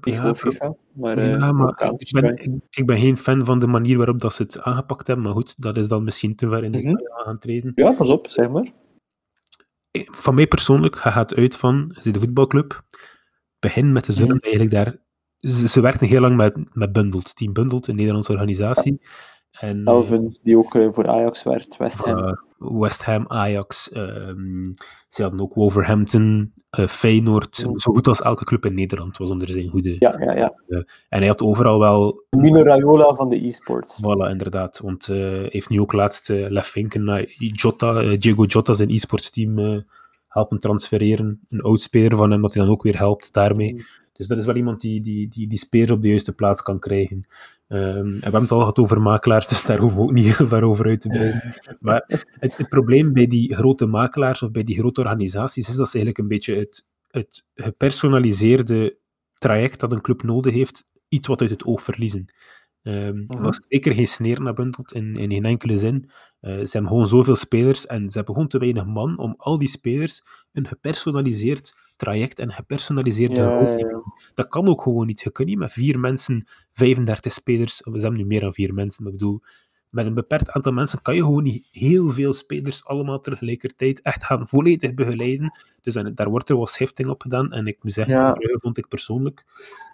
[0.00, 3.96] Ja, FIFA, maar, ja, uh, maar ik, ben, ik, ben, geen fan van de manier
[3.96, 6.72] waarop dat ze het aangepakt hebben, maar goed, dat is dan misschien te ver in
[6.72, 7.24] de mm -hmm.
[7.24, 7.72] gaan treden.
[7.74, 8.70] Ja, pas op, zeg maar.
[9.92, 12.82] Van mij persoonlijk gaat het uit van, de voetbalclub,
[13.58, 14.38] begin met de mm -hmm.
[14.40, 14.96] eigenlijk daar...
[15.40, 19.00] Ze, ze werkten heel lang met, met Bundled, Team Bundled, een Nederlandse organisatie.
[19.50, 22.18] En, Elvin, die ook uh, voor Ajax werd, West Ham.
[22.18, 22.32] Uh,
[22.80, 24.70] West Ham, Ajax, um,
[25.08, 27.78] ze hadden ook Wolverhampton, uh, Feyenoord, mm.
[27.78, 29.96] zo goed als elke club in Nederland was onder zijn hoede.
[29.98, 30.52] Ja, ja, ja.
[30.68, 32.24] Uh, en hij had overal wel...
[32.30, 34.00] Mino Raiola van de e-sports.
[34.02, 34.78] Voilà, inderdaad.
[34.78, 39.84] Want hij heeft nu ook laatst Lef Vinken naar Jota, Diego Jota, zijn e-sports team,
[40.28, 41.40] helpen transfereren.
[41.50, 43.72] Een oudspeler van hem, dat hij dan ook weer helpt daarmee.
[43.72, 43.80] Mm.
[44.12, 46.78] Dus dat is wel iemand die, die, die, die spelers op de juiste plaats kan
[46.78, 47.26] krijgen.
[47.72, 50.36] Um, en we hebben het al gehad over makelaars, dus daar hoeven we ook niet
[50.36, 51.54] heel ver over uit te breiden.
[51.80, 55.88] Maar het, het, probleem bij die grote makelaars of bij die grote organisaties is dat
[55.88, 58.98] ze eigenlijk een beetje het, het gepersonaliseerde
[59.34, 62.32] traject dat een club nodig heeft, iets wat uit het oog verliezen.
[62.82, 66.04] Um, Dat is zeker geen sneer naar bundelt in, in geen enkele zin.
[66.04, 69.58] Uh, ze hebben gewoon zoveel spelers en ze hebben gewoon te weinig man om al
[69.58, 74.02] die spelers een gepersonaliseerd traject en gepersonaliseerde ja, ja.
[74.34, 75.20] Dat kan ook gewoon niet.
[75.20, 79.04] Je kunt niet met vier mensen, 35 spelers, we hebben nu meer dan vier mensen,
[79.04, 79.40] maar ik bedoel,
[79.92, 84.24] met een beperkt aantal mensen kan je gewoon niet heel veel spelers allemaal tegelijkertijd echt
[84.24, 85.60] gaan volledig begeleiden.
[85.80, 87.52] Dus en, daar wordt er wel schifting op gedaan.
[87.52, 88.36] En ik moet zeggen, ja.
[88.38, 89.44] vond ik persoonlijk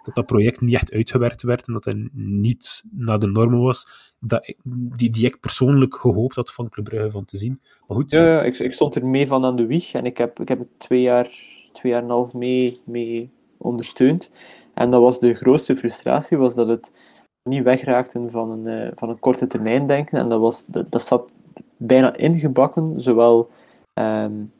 [0.03, 4.13] dat dat project niet echt uitgewerkt werd en dat het niet naar de normen was.
[4.19, 4.57] Dat ik,
[4.95, 7.61] die, die ik persoonlijk gehoopt had van Club Brugge van te zien.
[7.87, 8.11] Maar goed.
[8.11, 10.47] Ja, ja ik, ik, stond er mee van aan de wieg en ik heb, ik
[10.47, 11.29] heb het twee jaar,
[11.79, 14.29] twee jaar en een half mee, mee ondersteund.
[14.73, 16.91] En dat was de grootste frustratie, was dat het
[17.49, 20.19] niet wegraakten van een, uh, van een korte termijn denken.
[20.19, 21.31] En dat, was, dat, dat zat
[21.77, 23.49] bijna ingebakken, zowel,
[23.93, 24.51] um,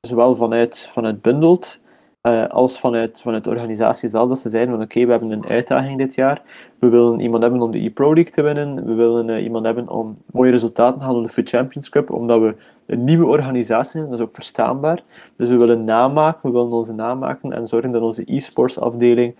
[0.00, 1.78] zowel vanuit, vanuit Bundeld
[2.22, 4.28] uh, als vanuit, vanuit de organisatie zelf.
[4.28, 6.42] Dat ze zeiden van oké, okay, we hebben een uitdaging dit jaar.
[6.78, 8.84] We willen iemand hebben om de e-Pro League te winnen.
[8.84, 12.10] We willen uh, iemand hebben om mooie resultaten te halen op de Food Champions Cup.
[12.10, 12.54] Omdat we
[12.86, 15.02] een nieuwe organisatie zijn, dat is ook verstaanbaar.
[15.36, 19.34] Dus we willen namaken, we willen onze naam maken en zorgen dat onze e-sports afdeling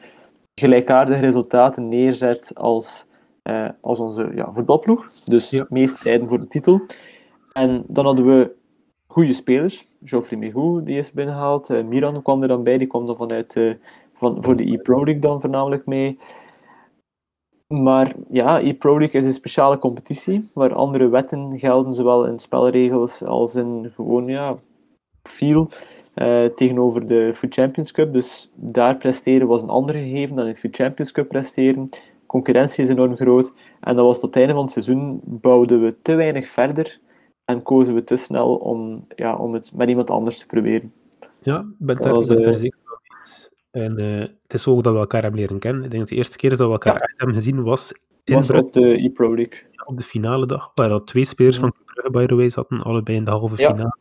[0.54, 3.04] gelijkaardige resultaten neerzet als,
[3.44, 5.10] uh, als onze ja, voetbalploeg.
[5.24, 5.66] Dus ja.
[5.68, 6.80] meest strijden voor de titel.
[7.52, 8.56] En dan hadden we
[9.08, 9.86] goede spelers.
[10.04, 11.70] Geoffrey Megou, die is binnengehaald.
[11.70, 13.74] Uh, Miran kwam er dan bij, die kwam dan vanuit, uh,
[14.14, 16.18] van, voor de e-Pro League dan voornamelijk mee.
[17.66, 23.24] Maar ja, e-Pro League is een speciale competitie, waar andere wetten gelden, zowel in spelregels
[23.24, 24.56] als in gewoon, ja,
[25.22, 25.68] feel.
[26.14, 28.12] Uh, tegenover de Food Champions Cup.
[28.12, 31.88] Dus daar presteren was een andere gegeven dan in de Food Champions Cup presteren.
[32.26, 33.52] Concurrentie is enorm groot.
[33.80, 36.98] En dat was tot het einde van het seizoen bouwden we te weinig verder
[37.48, 40.92] en kozen we te snel om, ja, om het met iemand anders te proberen.
[41.42, 42.78] Ja, ik ben daar, uh, zeker
[43.70, 45.84] En uh, het is ook dat we elkaar hebben leren kennen.
[45.84, 47.00] Ik denk dat de eerste keer dat we elkaar ja.
[47.00, 47.92] echt hebben gezien was,
[48.24, 49.58] in was op de e-Pro League.
[49.84, 51.60] op de finale dag, waar al twee spelers ja.
[51.60, 53.96] van Brugge, by the way, zaten, allebei in de halve finale.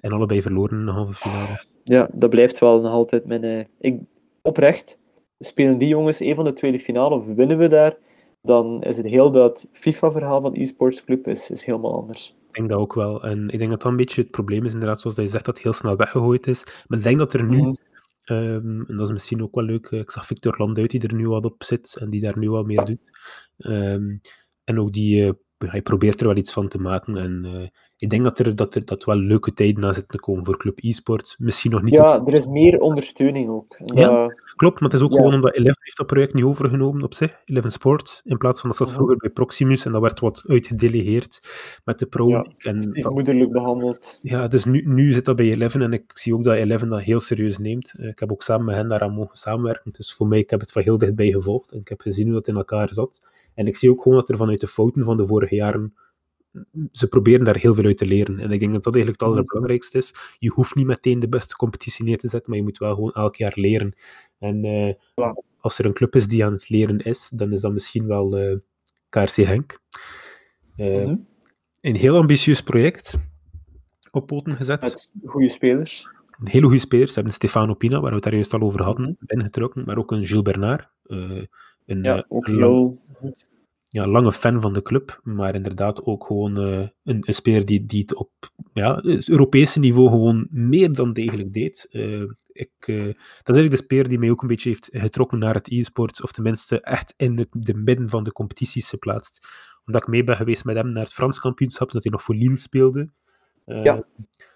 [0.00, 1.64] En allebei verloren in de halve finale.
[1.84, 3.44] Ja, dat blijft wel nog altijd mijn...
[3.44, 4.00] Uh, ik,
[4.42, 4.98] oprecht,
[5.38, 7.96] spelen die jongens een van de tweede finale of winnen we daar,
[8.40, 12.34] dan is het heel dat FIFA-verhaal van e-sports club is, is helemaal anders.
[12.52, 13.22] Ik denk dat ook wel.
[13.24, 15.44] En ik denk dat dat een beetje het probleem is, inderdaad, zoals dat je zegt,
[15.44, 16.64] dat het heel snel weggegooid is.
[16.86, 17.74] Maar ik denk dat er nu, Mhm.
[18.24, 21.14] ehm, en dat is misschien ook wel leuk, eh, ik zag Victor Landuit die er
[21.14, 23.00] nu wat op zit en die daar nu wat meer doet.
[23.58, 24.16] Ehm,
[24.64, 25.32] en ook die, eh,
[25.70, 27.16] hij probeert er wel iets van te maken.
[27.16, 27.68] En eh,
[28.02, 30.56] ik denk dat er, dat er dat wel leuke tijden na zitten te komen voor
[30.56, 31.34] Club e-sport.
[31.38, 33.76] Misschien nog niet Ja, er is meer ondersteuning ook.
[33.84, 34.34] Ja.
[34.56, 35.16] Klopt, maar het is ook Ja.
[35.16, 38.68] gewoon omdat Eleven heeft dat project niet overgenomen op zich, Eleven Sports, in plaats van
[38.68, 38.96] dat zat Mhm.
[38.96, 41.40] vroeger bij Proximus en dat werd wat uitgedelegeerd
[41.84, 42.46] met de Pro Ja.
[42.58, 44.18] En dat- stiefmoederlijk behandeld.
[44.22, 47.00] ja, dus nu, nu zit dat bij Eleven en ik zie ook dat Eleven dat
[47.00, 47.94] heel serieus neemt.
[47.98, 50.60] Eh, Ik heb ook samen met hen daaraan mogen samenwerken, dus voor mij, ik heb
[50.60, 53.20] het van heel dichtbij gevolgd en ik heb gezien hoe dat in elkaar zat.
[53.54, 55.94] En ik zie ook gewoon dat er vanuit de fouten van de vorige jaren
[56.92, 58.38] ze proberen daar heel veel uit te leren.
[58.38, 59.38] En ik denk dat dat eigenlijk het Mhm.
[59.38, 60.14] allerbelangrijkste is.
[60.38, 63.12] Je hoeft niet meteen de beste competitie neer te zetten, maar je moet wel gewoon
[63.12, 63.94] elk jaar leren.
[64.38, 64.94] En eh,
[65.58, 68.36] als er een club is die aan het leren is, dan is dat misschien wel
[68.38, 68.56] eh
[69.08, 69.80] KRC Henk.
[70.76, 71.16] Eh, Mhm.
[71.80, 73.18] Een heel ambitieus project
[74.10, 74.80] op poten gezet.
[74.80, 76.08] Met goede spelers.
[76.40, 77.08] Een hele goede spelers.
[77.08, 79.14] Ze hebben Stefano Pina, waar we het daar juist al over hadden, Mhm.
[79.26, 79.82] binnengetrokken.
[79.86, 80.88] Maar ook een Gilles Bernard.
[81.86, 83.46] een, Ja, ook lang- heel goed.
[83.92, 87.86] Ja, lange fan van de club, maar inderdaad ook gewoon eh, een, een speler die,
[87.86, 88.30] die het op
[88.72, 91.86] ja, het Europese niveau gewoon meer dan degelijk deed.
[91.90, 95.38] Eh, ik, eh, dat is eigenlijk de speler die mij ook een beetje heeft getrokken
[95.38, 99.48] naar het e-sports, of tenminste echt in het de midden van de competities geplaatst.
[99.84, 102.34] Omdat ik mee ben geweest met hem naar het Frans kampioenschap, dat hij nog voor
[102.34, 103.10] Lille speelde.
[103.64, 104.04] Ja.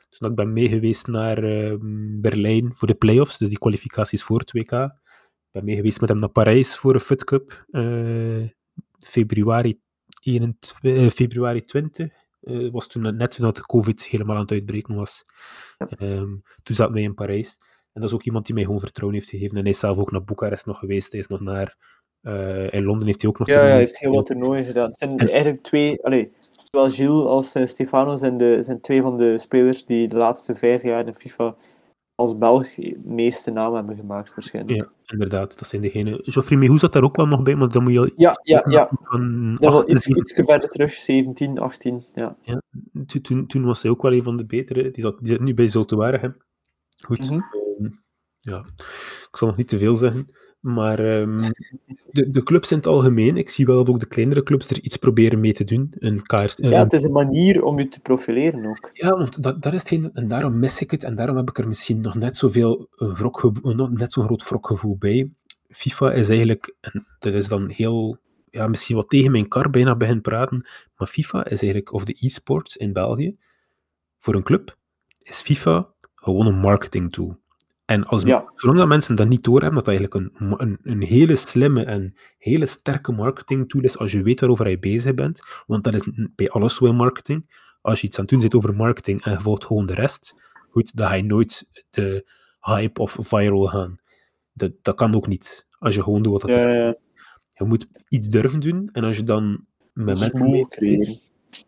[0.09, 1.77] Dus dat ik ben mee geweest naar eh,
[2.21, 4.73] Berlijn voor de play-offs, dus die kwalificaties voor het WK.
[4.73, 7.65] Ik ben mee geweest met hem naar Parijs voor een Fit Cup.
[8.99, 9.81] Februari,
[10.21, 12.13] 21, eh, februari 20.
[12.41, 15.25] eh, was toen net toen dat de COVID helemaal aan het uitbreken was.
[15.79, 17.57] Ehm, toen zaten wij in Parijs.
[17.93, 19.57] En dat is ook iemand die mij gewoon vertrouwen heeft gegeven.
[19.57, 21.11] En hij is zelf ook naar Boekarest nog geweest.
[21.13, 21.77] Hij is nog naar...
[22.71, 23.49] in Londen heeft hij ook nog...
[23.49, 24.87] Ja, ja, hij heeft heel wat toernooien gedaan.
[24.89, 26.33] Het zijn En- eigenlijk twee, allee,
[26.65, 30.83] zowel Gilles als Stefano zijn, de, zijn twee van de spelers die de laatste vijf
[30.83, 31.57] jaar in FIFA
[32.17, 34.79] als Belg de meeste naam hebben gemaakt, waarschijnlijk.
[34.79, 35.59] Ja, inderdaad.
[35.59, 36.19] Dat zijn degenen...
[36.23, 38.89] Geoffrey Mehou zat daar ook wel nog bij, maar dan moet je Ja, ja, ja.
[39.03, 42.05] van Dat al iets, 78 iets verder terug, 17, 18.
[42.15, 42.37] Ja.
[43.07, 44.91] toen, toen, toen was hij ook wel een van de betere.
[44.91, 46.37] Die zat, die nu bij Zulte Waregem.
[47.07, 47.31] Goed.
[47.31, 47.33] Mhm.
[47.33, 47.91] ehm,
[48.37, 48.65] ja,
[49.31, 50.29] ik zal nog niet te veel zeggen.
[50.61, 51.51] Maar ehm,
[52.11, 54.81] de, de clubs in het algemeen, ik zie wel dat ook de kleinere clubs er
[54.81, 55.93] iets proberen mee te doen.
[55.99, 58.91] Een kaart, ja, het is een manier om je te profileren ook.
[58.93, 61.69] ja, want dat, is hetgeen, en daarom mis ik het, en daarom heb ik er
[61.69, 63.25] misschien nog net zoveel eh,
[63.63, 65.31] nog net zo'n groot wrokgevoel bij.
[65.69, 68.19] FIFA is eigenlijk, en dat is dan heel,
[68.51, 72.17] ja, misschien wat tegen mijn kar bijna begin praten, maar FIFA is eigenlijk, of de
[72.21, 73.37] e-sports in België,
[74.19, 74.77] voor een club,
[75.19, 77.39] is FIFA gewoon een marketing tool.
[77.87, 78.51] En als, Ja.
[78.55, 82.15] zolang dat mensen dat niet doorhebben, dat dat eigenlijk een, een, een hele slimme en
[82.39, 86.09] hele sterke marketing tool is, als je weet waarover je bezig bent, want dat is
[86.35, 89.33] bij alles zo in marketing, als je iets aan het doen zit over marketing en
[89.33, 90.35] je volgt gewoon de rest,
[90.71, 92.31] goed, dan ga je nooit de
[92.61, 93.97] hype of viral gaan.
[94.53, 96.97] Dat, dat kan ook niet, als je gewoon doet wat dat Ja, ja.
[97.55, 100.47] Je moet iets durven doen, en als je dan met mensen...
[100.47, 101.21] moeilijk creëren.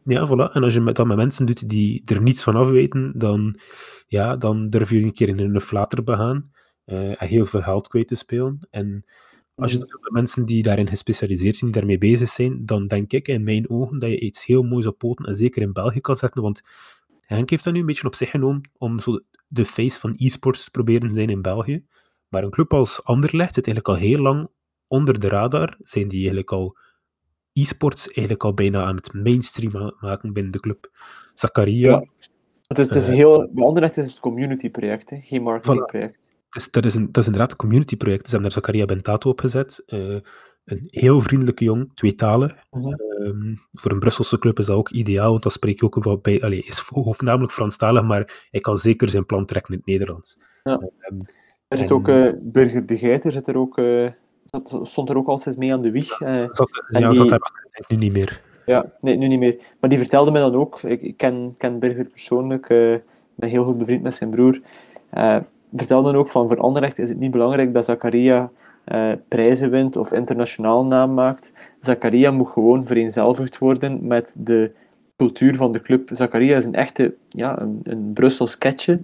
[0.04, 0.52] Ja, voilà.
[0.52, 3.58] En als je met, dat met mensen doet die er niets van af weten, dan,
[4.06, 6.50] ja, dan durf je een keer in een flater begaan
[6.84, 8.66] eh, en heel veel geld kwijt te spelen.
[8.70, 9.04] En
[9.54, 12.86] als je dat doet met mensen die daarin gespecialiseerd zijn, die daarmee bezig zijn, dan
[12.86, 15.72] denk ik in mijn ogen dat je iets heel moois op poten en zeker in
[15.72, 16.62] België kan zetten, want
[17.28, 20.64] Henk heeft dat nu een beetje op zich genomen om zo de face van e-sports
[20.64, 21.84] te proberen te zijn in België.
[22.28, 24.48] Maar een club als Anderlecht zit eigenlijk al heel lang
[24.86, 26.78] onder de radar, zijn die eigenlijk al
[27.60, 30.90] e-sports eigenlijk al bijna aan het mainstream ma- maken binnen de club.
[31.34, 32.04] Zakaria, Ja.
[32.66, 33.14] Het is, het is Eh.
[33.14, 36.18] heel, bij Anderlecht is het een community project, hè, geen marketing project.
[36.50, 38.24] dus dat, is een, dat is inderdaad een community project.
[38.24, 39.82] Ze hebben daar Zakaria Bentato op gezet.
[39.86, 40.16] eh,
[40.64, 42.54] een heel vriendelijke jong, tweetalig.
[42.70, 42.92] Mhm.
[42.92, 46.18] Ehm, voor een Brusselse club is dat ook ideaal, want dan spreek je ook wel
[46.18, 46.42] bij...
[46.42, 50.38] Allee, is hoofdnamelijk Franstalig, maar hij kan zeker zijn plan trekken in het Nederlands.
[50.62, 50.72] Ja.
[51.00, 51.20] Ehm,
[51.68, 53.78] Er zit En- ook eh Burger de Geiter, zit er ook,
[54.50, 56.20] zat- stond er ook al eens mee aan de wieg.
[56.20, 56.44] eh.
[56.50, 58.40] zat, En ja, die- zat hij denk ik nu niet meer.
[58.66, 59.56] Ja, nee, nu niet meer.
[59.80, 63.02] Maar die vertelde me dan ook, ik, ik ken, ken Birger persoonlijk, eh, ik
[63.34, 64.60] ben heel goed bevriend met zijn broer.
[65.10, 65.36] eh
[65.76, 68.50] vertelde dan ook van voor Anderlecht is het niet belangrijk dat Zakaria
[68.84, 71.52] eh, prijzen wint of internationaal naam maakt.
[71.80, 74.70] Zakaria moet gewoon vereenzelvigd worden met de
[75.16, 76.08] cultuur van de club.
[76.12, 78.98] Zakaria is een echte, ja, een, een Brussels ketje.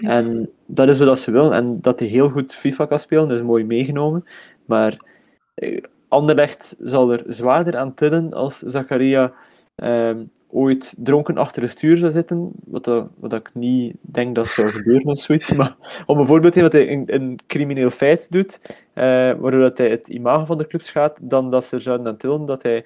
[0.00, 1.54] En dat is wat ze wil.
[1.54, 4.24] En dat hij heel goed FIFA kan spelen, dat is mooi meegenomen.
[4.70, 4.96] Maar
[5.54, 9.32] eh, Anderlecht zal er zwaarder aan tillen als Zakaria
[9.74, 14.68] ehm, ooit dronken achter het stuur zou zitten, wat, wat ik niet denk dat zou
[14.68, 18.60] gebeuren of zoiets, maar om een voorbeeld te dat hij een, een crimineel feit doet,
[18.64, 19.04] uh,
[19.38, 22.16] waardoor dat hij het imago van de club schaadt, dan dat ze er zouden aan
[22.16, 22.84] tillen dat hij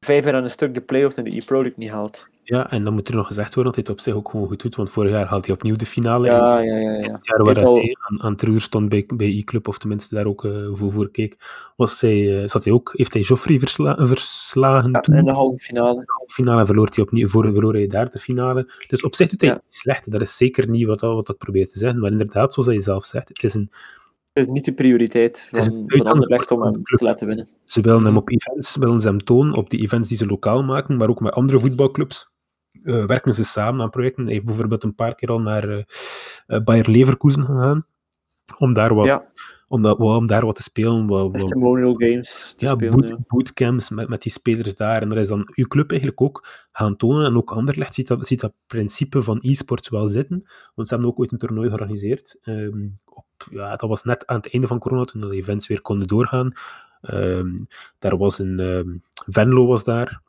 [0.00, 2.28] vijf jaar aan een stuk de playoffs en de e-pro niet haalt.
[2.46, 4.46] Ja, en dan moet er nog gezegd worden dat hij het op zich ook gewoon
[4.46, 6.26] goed doet, want vorig jaar haalt hij opnieuw de finale.
[6.26, 6.90] Ja, ja, ja.
[6.90, 7.12] ja.
[7.12, 7.96] Het jaar waar hij al...
[7.98, 11.36] aan, aan het stond bij, bij e-club, of tenminste daar ook uh, voor, voor keek,
[11.76, 15.16] was hij, uh, zat hij ook, heeft hij Joffrey versla verslagen ja, toen.
[15.16, 16.00] in de halve finale.
[16.00, 18.72] de halve finale verloor hij opnieuw, voor, verloor hij daar de finale.
[18.88, 19.60] Dus op zich doet hij ja.
[19.68, 22.80] slecht, dat is zeker niet wat, wat ik probeer te zeggen, maar inderdaad, zoals je
[22.80, 23.70] zelf zegt, het is een
[24.34, 27.48] het is niet de prioriteit van, van Anderlecht om hem te laten winnen.
[27.64, 30.62] Ze willen hem op events, willen ze hem tonen, op die events die ze lokaal
[30.62, 32.32] maken, maar ook met andere voetbalclubs.
[32.82, 34.24] Uh, werken ze samen aan projecten.
[34.24, 35.82] Hij heeft bijvoorbeeld een paar keer al naar uh,
[36.46, 37.86] uh, Bayer Leverkusen gegaan,
[38.58, 39.26] om daar wat, ja.
[39.68, 41.06] om, dat, om daar wat te spelen.
[41.06, 43.18] Wat, wat, Testimonial games ja, spelen, boot, ja.
[43.26, 45.02] bootcamps met, met die spelers daar.
[45.02, 47.26] En daar is dan uw club eigenlijk ook gaan tonen.
[47.26, 50.44] En ook Anderlecht ziet dat, ziet dat principe van e-sports wel zitten.
[50.74, 52.38] Want ze hebben ook ooit een toernooi georganiseerd.
[52.44, 55.82] Um, op, ja, dat was net aan het einde van corona, toen de events weer
[55.82, 56.52] konden doorgaan.
[57.02, 57.66] Um,
[57.98, 58.58] daar was een...
[58.58, 60.20] Um, Venlo was daar.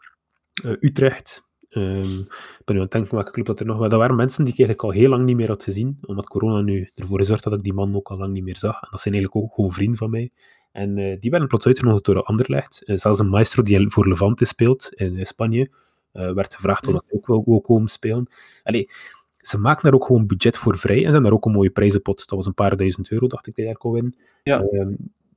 [0.64, 1.45] Uh, Utrecht.
[1.78, 2.20] Um,
[2.60, 3.90] ik ben nu aan het denken welke club dat er nog was.
[3.90, 6.62] Dat waren mensen die ik eigenlijk al heel lang niet meer had gezien, omdat corona
[6.62, 8.82] nu ervoor gezorgd dat ik die man ook al lang niet meer zag.
[8.82, 10.32] En dat zijn eigenlijk ook gewoon vrienden van mij.
[10.72, 12.82] En uh, die werden plots uitgenodigd door Anderlecht.
[12.86, 15.70] Uh, zelfs een maestro die voor Levante speelt in Spanje,
[16.14, 18.28] uh, werd gevraagd of hij ook wil, wil komen spelen.
[18.64, 18.90] Allee,
[19.38, 21.70] ze maken daar ook gewoon budget voor vrij en ze hebben daar ook een mooie
[21.70, 22.18] prijzenpot.
[22.18, 24.16] Dat was een paar duizend euro, dacht ik, die daar kon winnen.
[24.44, 24.64] Ja.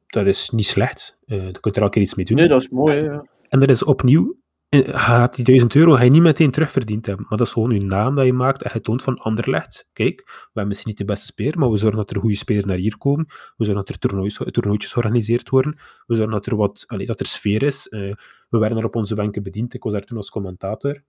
[0.07, 1.17] dat is niet slecht.
[1.27, 2.37] Uh, daar kun je er elke keer iets mee doen.
[2.37, 3.03] Nee, dat is mooi.
[3.03, 3.27] Ja.
[3.49, 4.37] En dat is opnieuw
[4.71, 7.27] gaat die 1000 euro ga je niet meteen terugverdiend hebben.
[7.29, 9.89] Maar dat is gewoon je naam dat je maakt en je toont van Anderlecht.
[9.93, 12.65] Kijk, we hebben misschien niet de beste speler, maar we zorgen dat er goede spelers
[12.65, 13.25] naar hier komen.
[13.29, 15.79] We zorgen dat er toernoois, toernooitjes georganiseerd worden.
[16.07, 17.87] We zorgen dat er, wat, allez, dat er sfeer is.
[17.91, 18.13] Uh,
[18.49, 19.75] we werden er op onze wenken bediend.
[19.75, 21.03] Ik was daar toen als commentator.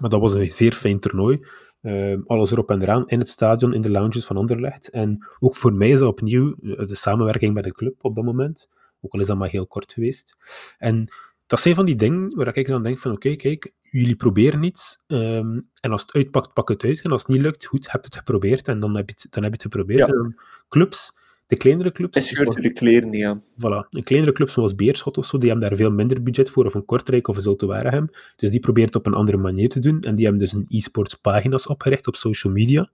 [0.00, 1.46] Maar dat was een zeer fijn toernooi.
[1.82, 4.90] Uh, alles erop en eraan, in het stadion, in de lounges van Anderlecht.
[4.90, 8.68] En ook voor mij is dat opnieuw de samenwerking met de club op dat moment.
[9.00, 10.36] Ook al is dat maar heel kort geweest.
[10.78, 11.08] En
[11.46, 14.62] dat zijn van die dingen waar ik dan denk van oké, okay, kijk, jullie proberen
[14.62, 17.02] iets um, en als het uitpakt, pak het uit.
[17.02, 19.42] En als het niet lukt, goed, heb het geprobeerd en dan heb je het, dan
[19.42, 20.06] heb je het geprobeerd.
[20.06, 20.12] Ja.
[20.12, 20.36] En
[20.68, 22.16] clubs, de kleinere clubs...
[22.16, 23.42] En scheurt de kleren niet aan.
[23.42, 23.88] Voilà.
[23.90, 26.74] Een kleinere club zoals Beerschot of zo, die hebben daar veel minder budget voor, of
[26.74, 28.10] een Kortrijk of een Zulte Waregem.
[28.36, 30.00] Dus die proberen het op een andere manier te doen.
[30.00, 32.90] En die hebben dus een e-sports pagina's opgericht op social media.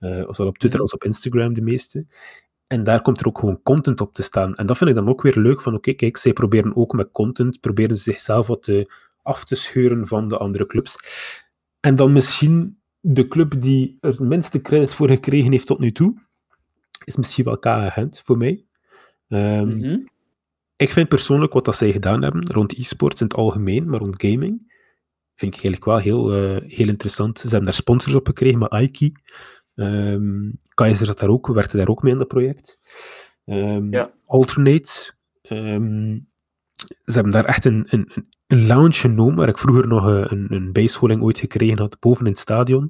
[0.00, 2.06] Uh, zowel op Twitter als op Instagram, de meeste.
[2.72, 4.54] En daar komt er ook gewoon content op te staan.
[4.54, 6.92] En dat vind ik dan ook weer leuk van, oké, okay, kijk, zij proberen ook
[6.92, 8.92] met content, proberen ze zichzelf wat te,
[9.22, 10.96] af te scheuren van de andere clubs.
[11.80, 15.92] En dan misschien de club die er het minste credit voor gekregen heeft tot nu
[15.92, 16.14] toe,
[17.04, 18.64] is misschien wel KA Gent voor mij.
[19.28, 20.08] Um, mm -hmm.
[20.76, 24.22] Ik vind persoonlijk wat dat zij gedaan hebben rond e-sports in het algemeen, maar rond
[24.22, 24.72] gaming,
[25.34, 27.38] vind ik eigenlijk wel heel, uh, heel interessant.
[27.38, 29.12] Ze hebben daar sponsors op gekregen, maar Aiki.
[29.74, 32.78] Um, Kaiser zat daar ook, werkte daar ook mee in dat project.
[33.44, 34.12] Um, ja.
[34.26, 35.12] Alternate.
[35.42, 36.30] Um,
[37.04, 38.10] ze hebben daar echt een, een,
[38.46, 42.30] een lounge genomen, waar ik vroeger nog een, een bijscholing ooit gekregen had, boven in
[42.30, 42.88] het stadion.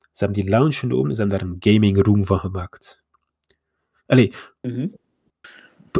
[0.00, 3.02] Ze hebben die lounge genomen en ze hebben daar een gaming room van gemaakt.
[4.06, 4.96] Allee, mm -hmm.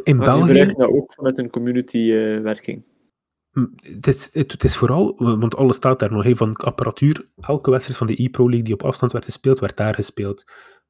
[0.03, 0.55] in maar België...
[0.55, 2.85] Ze dat ook met een community-werking.
[3.53, 7.29] Uh, het, is, het, het, is vooral, want alles staat daar nog, hey, van apparatuur.
[7.41, 10.45] Elke wedstrijd van de e-Pro League die op afstand werd gespeeld, werd daar gespeeld.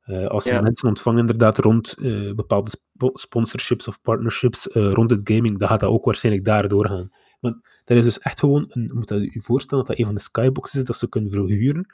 [0.06, 0.60] Uh, als Ja.
[0.60, 5.68] mensen ontvangen inderdaad rond uh, bepaalde spo- sponsorships of partnerships uh, rond het gaming, dan
[5.68, 7.12] gaat dat ook waarschijnlijk daar doorgaan.
[7.40, 10.12] Maar dat is dus echt gewoon, een, je moet dat je voorstellen dat dat een
[10.12, 11.86] van de skyboxes is dat ze kunnen verhuren.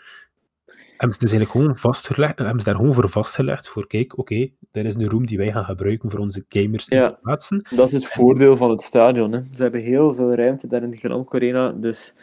[0.96, 4.48] Hebben ze dus eigenlijk gewoon vastgelegd, hebben ze daar gewoon voor vastgelegd voor, kijk, oké,
[4.72, 7.10] okay, is een room die wij gaan gebruiken voor onze gamers Ja.
[7.10, 7.64] te plaatsen.
[7.76, 9.32] Dat is het voordeel van het stadion.
[9.32, 9.40] Hè.
[9.52, 11.72] Ze hebben heel veel ruimte daar in de Gran Arena.
[11.72, 12.14] Dus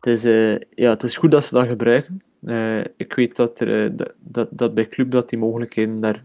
[0.00, 2.22] het is, eh, ja, het is goed dat ze dat gebruiken.
[2.46, 6.24] Eh, ik weet dat, er, eh, dat, dat, bij Club dat die mogelijkheden daar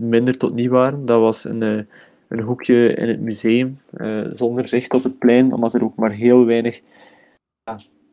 [0.00, 1.06] minder tot niet waren.
[1.06, 1.84] Dat was een, eh,
[2.28, 3.80] een hoekje in het museum,
[4.34, 6.80] zonder zicht op het plein, omdat er ook maar heel weinig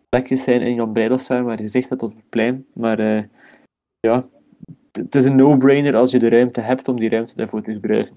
[0.09, 2.65] plekjes zijn in Jan Breidelstuin waar je zicht hebt op het plein.
[2.73, 3.27] Maar
[3.99, 4.27] ja,
[4.91, 8.15] het is een no-brainer als je de ruimte hebt om die ruimte daarvoor te gebruiken.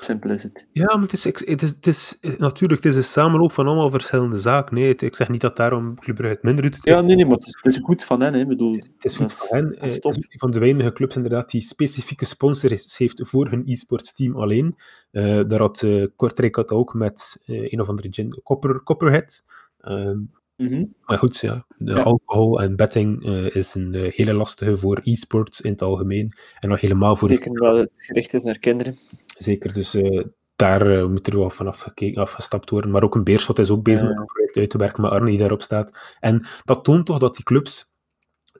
[0.00, 0.66] Simpel is het.
[0.72, 3.90] Ja, maar het is, het is, het is natuurlijk, het is een samenloop van allemaal
[3.90, 4.74] verschillende zaken.
[4.74, 6.78] Nee, ik zeg niet dat daarom Club Brugge het minder doet.
[6.82, 8.34] Ja, nee, nee, maar het is, het is goed van hen.
[8.34, 8.46] Hè.
[8.46, 9.78] Bedoel, Het is goed is- voor hen.
[9.80, 14.36] is een van de weinige clubs inderdaad die specifieke sponsors heeft voor hun e-sports team
[14.36, 14.76] alleen.
[15.10, 19.44] Eh, daar had eh, Kortrijk had ook met eh, een of andere gin, Copper, Copperhead.
[19.80, 20.18] Ehm,
[20.56, 20.84] Mhm.
[21.04, 22.02] maar goed, ja, de Ja.
[22.02, 23.24] alcohol en betting
[23.54, 26.32] is een hele lastige voor e-sports in het algemeen.
[26.60, 28.98] En nog helemaal voor de Zeker omdat het gericht is naar kinderen.
[29.38, 30.24] Zeker, dus eh,
[30.56, 32.90] daar uh, moet er wel vanaf gekeken, afgestapt worden.
[32.90, 35.28] Maar ook een Beerschot is ook bezig met een project uit te werken met Arne
[35.28, 36.16] die daarop staat.
[36.20, 37.90] En dat toont toch dat die clubs,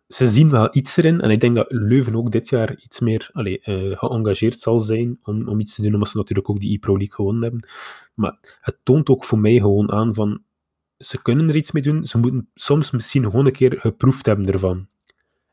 [0.08, 1.20] ze zien wel iets erin.
[1.20, 5.18] En ik denk dat Leuven ook dit jaar iets meer allez, uh, geëngageerd zal zijn
[5.22, 7.68] om, om iets te doen, omdat ze natuurlijk ook die e-Pro League gewonnen hebben.
[8.14, 10.42] Maar het toont ook voor mij gewoon aan van,
[10.96, 14.52] ze kunnen er iets mee doen, ze moeten soms misschien gewoon een keer geproefd hebben
[14.52, 14.86] ervan.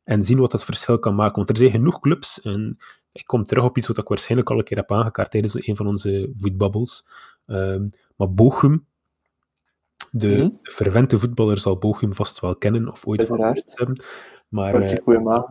[0.03, 1.35] En zien wat dat verschil kan maken.
[1.35, 2.77] Want er zijn genoeg clubs, en
[3.15, 5.75] ik kom terug op iets wat ik waarschijnlijk al een keer heb aangekaart tijdens een
[5.75, 7.05] van onze voetbabbels.
[7.45, 8.85] Um, maar Bochum,
[10.11, 10.59] de, mm -hmm.
[10.61, 14.03] de verwente voetballer zal Bochum vast wel kennen of ooit van hebben.
[14.47, 14.97] Maar, uh,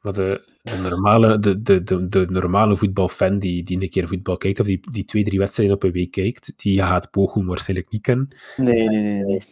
[0.00, 4.36] maar de, de, normale, de, de, de, de normale voetbalfan die, die een keer voetbal
[4.36, 7.90] kijkt, of die, die twee, drie wedstrijden op een week kijkt, die gaat Bochum waarschijnlijk
[7.90, 8.36] niet kennen.
[8.56, 9.24] Nee, nee, nee.
[9.24, 9.42] nee.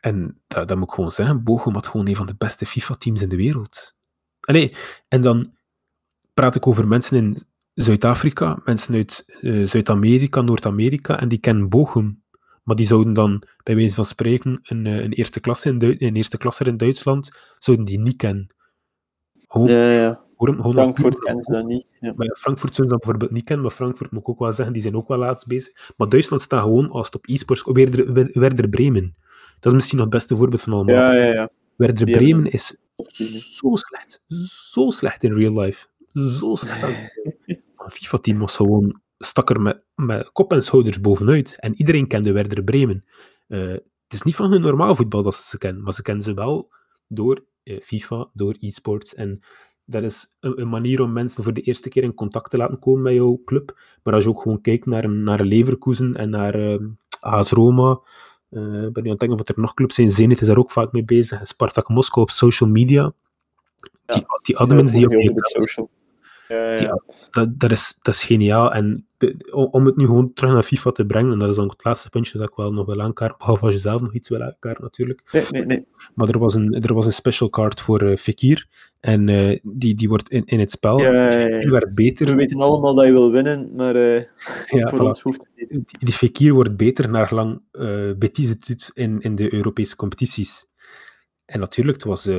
[0.00, 3.22] En dat, dat moet ik gewoon zeggen, Bochum had gewoon een van de beste FIFA-teams
[3.22, 3.94] in de wereld.
[4.40, 4.74] En, nee,
[5.08, 5.60] en dan
[6.34, 7.42] praat ik over mensen in
[7.74, 12.22] Zuid-Afrika, mensen uit uh, Zuid-Amerika, Noord-Amerika, en die kennen Bochum.
[12.62, 16.16] Maar die zouden dan, bij wijze van spreken, een, een eerste klasse in, du een
[16.16, 18.54] eerste klasse in Duitsland, zouden die niet kennen.
[19.48, 20.20] Gewoon, ja, ja.
[20.36, 21.86] Gewoon, gewoon Frankfurt kennen ze dat niet.
[22.00, 22.12] Ja.
[22.16, 24.74] Maar Frankfurt zouden ze dat bijvoorbeeld niet kennen, maar Frankfurt moet ik ook wel zeggen,
[24.74, 25.92] die zijn ook wel laatst bezig.
[25.96, 29.16] Maar Duitsland staat gewoon, als het op e-sports, Werder, Werder Bremen.
[29.60, 30.94] Dat is misschien nog het beste voorbeeld van allemaal.
[30.94, 31.50] Ja, ja, ja.
[31.76, 32.76] Werder die Bremen is
[33.56, 34.22] zo slecht.
[34.72, 35.86] Zo slecht in real life.
[36.12, 36.82] Zo slecht.
[36.82, 41.56] Een FIFA-team was gewoon stak er met, met kop en schouders bovenuit.
[41.58, 43.06] En iedereen kende Werder Bremen.
[43.48, 46.24] Uh, het is niet van hun normaal voetbal dat ze ze kennen, maar ze kennen
[46.24, 46.72] ze wel
[47.08, 49.14] door uh, FIFA, door e-sports.
[49.14, 49.40] En
[49.84, 52.78] dat is een, een, manier om mensen voor de eerste keer in contact te laten
[52.78, 53.80] komen met jouw club.
[54.02, 56.86] Maar als je ook gewoon kijkt naar, naar Leverkusen en naar uh,
[57.20, 58.00] AS Roma,
[58.50, 60.10] uh, ben nu aan het denken of er nog clubs zijn.
[60.10, 61.46] Zenit is daar ook vaak mee bezig.
[61.46, 63.12] Spartak Moskou op social media.
[64.06, 65.88] Ja, die, die admins die op je.
[66.52, 68.72] Ja, dat, dat, is, dat is geniaal.
[68.72, 69.36] En de,
[69.70, 72.10] om het nu gewoon terug naar FIFA te brengen, en dat is dan het laatste
[72.10, 74.78] puntje dat ik wel nog wil aankaart, behalve als je zelf nog iets wil aankaart
[74.78, 75.22] natuurlijk.
[75.32, 75.86] Nee, nee, nee.
[76.14, 78.66] Maar er was een, er was een special card voor uh, Fekir,
[79.00, 81.60] en uh, die, die wordt in, in het spel ja, ja.
[81.60, 82.26] Die werd beter.
[82.26, 84.16] We weten allemaal dat je wil winnen, maar uh,
[84.66, 85.02] ja, voor voilà.
[85.02, 85.70] ons hoeft het niet.
[85.70, 87.62] Die, die Fekir wordt beter naar lang
[88.18, 90.66] Betis het doet in, in de Europese competities.
[91.44, 92.30] En natuurlijk, het was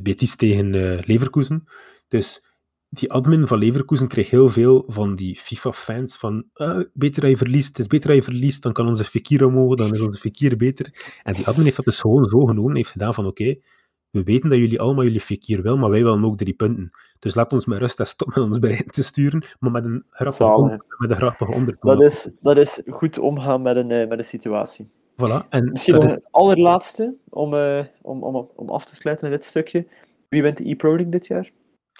[0.00, 0.70] Betis tegen
[1.06, 1.64] Leverkusen,
[2.08, 2.44] dus
[2.92, 7.36] die admin van Leverkusen kreeg heel veel van die FIFA-fans van uh, beter dat je
[7.36, 10.20] verliest, het is beter dat je verliest, dan kan onze Fekir omhoog, dan is onze
[10.20, 11.18] Fekir beter.
[11.22, 13.62] En die admin heeft dat dus gewoon zo genomen, heeft gedaan van oké, okay,
[14.10, 16.86] we weten dat jullie allemaal jullie Fekir wel, maar wij willen ook drie punten.
[17.18, 20.04] Dus laat ons met rust en stop met ons bereid te sturen, maar met een
[20.10, 21.96] grappige, met een grappige ondertoon.
[21.96, 24.90] Dat is, dat is goed omgaan met een, uh, met een situatie.
[25.12, 25.48] Voilà.
[25.48, 29.48] En Misschien nog een allerlaatste, om, uh, om, om, om af te sluiten met dit
[29.48, 29.86] stukje.
[30.28, 31.50] Wie wint de e-Pro League dit jaar?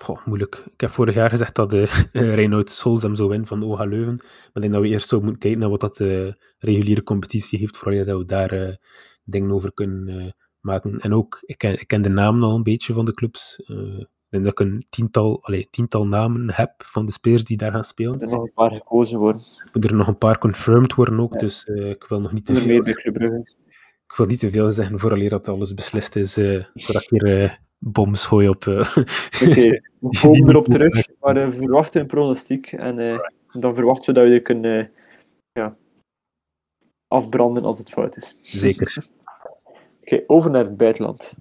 [0.03, 0.65] Goh, moeilijk.
[0.73, 3.85] Ik heb vorig jaar gezegd dat de uh, Reinoud Sols hem zou winnen van OHA
[3.85, 4.17] Leuven.
[4.17, 7.59] Maar ik denk dat we eerst zo moeten kijken naar wat dat uh, reguliere competitie
[7.59, 8.75] heeft, vooral dat we daar uh,
[9.25, 10.99] dingen over kunnen maken.
[10.99, 13.59] En ook, ik ken, ik ken de namen al een beetje van de clubs.
[13.59, 17.73] ik denk dat ik een tiental, allez, tiental namen heb van de spelers die daar
[17.73, 18.21] gaan spelen.
[18.21, 19.43] Er nog een paar gekozen worden.
[19.73, 21.39] Er nog een paar confirmed worden ook, ja.
[21.39, 22.87] dus ik wil nog niet te veel.
[24.07, 26.35] Ik wil niet te veel zeggen vooraleer dat alles beslist is,
[26.75, 28.65] voordat ik hier boms gooi op.
[28.65, 29.01] Uh, Oké,
[29.45, 33.19] okay, we komen erop terug, maar uh, we verwachten een pronostiek en uh,
[33.53, 34.91] dan verwachten we dat we er kunnen
[35.53, 35.77] ja,
[37.09, 38.39] afbranden als het fout is.
[38.43, 39.07] Zeker.
[39.35, 41.35] Oké, okay, over naar het buitenland.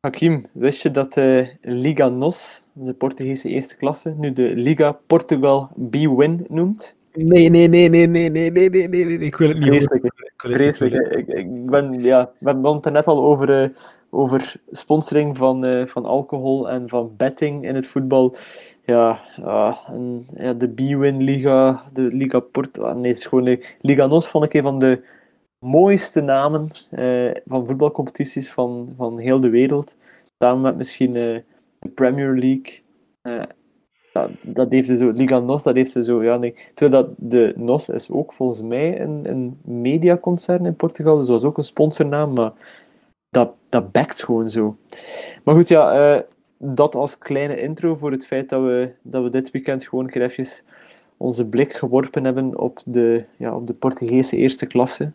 [0.00, 5.70] Hakim, wist je dat de Liga NOS, de Portugese eerste klasse, nu de Liga Portugal
[5.90, 6.97] B-Win noemt?
[7.24, 10.32] Nee, nee, nee, nee, nee, nee, nee, nee, nee, nee, ik wil het niet Vreselijk.
[10.36, 10.94] Vreselijk.
[10.94, 13.68] Ik, ik ben, ja, we hadden het er net al over, uh,
[14.10, 18.36] over sponsoring van, uh, van alcohol en van betting in het voetbal.
[18.84, 22.82] Ja, uh, en, ja de B-Win Liga, de Liga Porto.
[22.82, 25.00] Ah, nee, het is gewoon de Liga NOS vond ik een van de
[25.58, 26.68] mooiste namen
[27.46, 29.96] van voetbalcompetities van, van heel de wereld.
[30.38, 31.44] Samen met misschien de
[31.94, 32.82] Premier League
[34.18, 36.54] ja, dat heeft zo, Liga NOS, dat heeft zo, ja, nee.
[36.74, 41.40] Terwijl dat de NOS is ook volgens mij een, een mediaconcern in Portugal, dus dat
[41.40, 42.52] was ook een sponsornaam, maar
[43.30, 44.76] dat, dat backt gewoon zo.
[45.44, 46.20] Maar goed, ja, uh,
[46.58, 50.22] dat als kleine intro voor het feit dat we, dat we dit weekend gewoon een
[50.22, 50.46] even
[51.16, 55.12] onze blik geworpen hebben op de, ja, op de Portugese eerste klasse.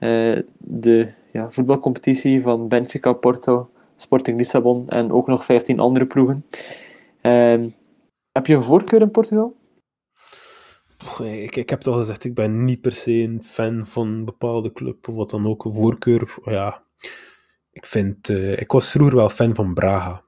[0.00, 6.44] Uh, de ja, voetbalcompetitie van Benfica, Porto, Sporting Lissabon en ook nog 15 andere ploegen.
[7.22, 7.60] Uh,
[8.38, 9.56] heb je een voorkeur in Portugal?
[11.22, 14.24] Ik, ik heb het al gezegd, ik ben niet per se een fan van een
[14.24, 15.64] bepaalde club of wat dan ook.
[15.64, 16.82] Een voorkeur, ja.
[17.72, 18.28] ik vind...
[18.28, 20.22] Uh, ik was vroeger wel fan van Braga.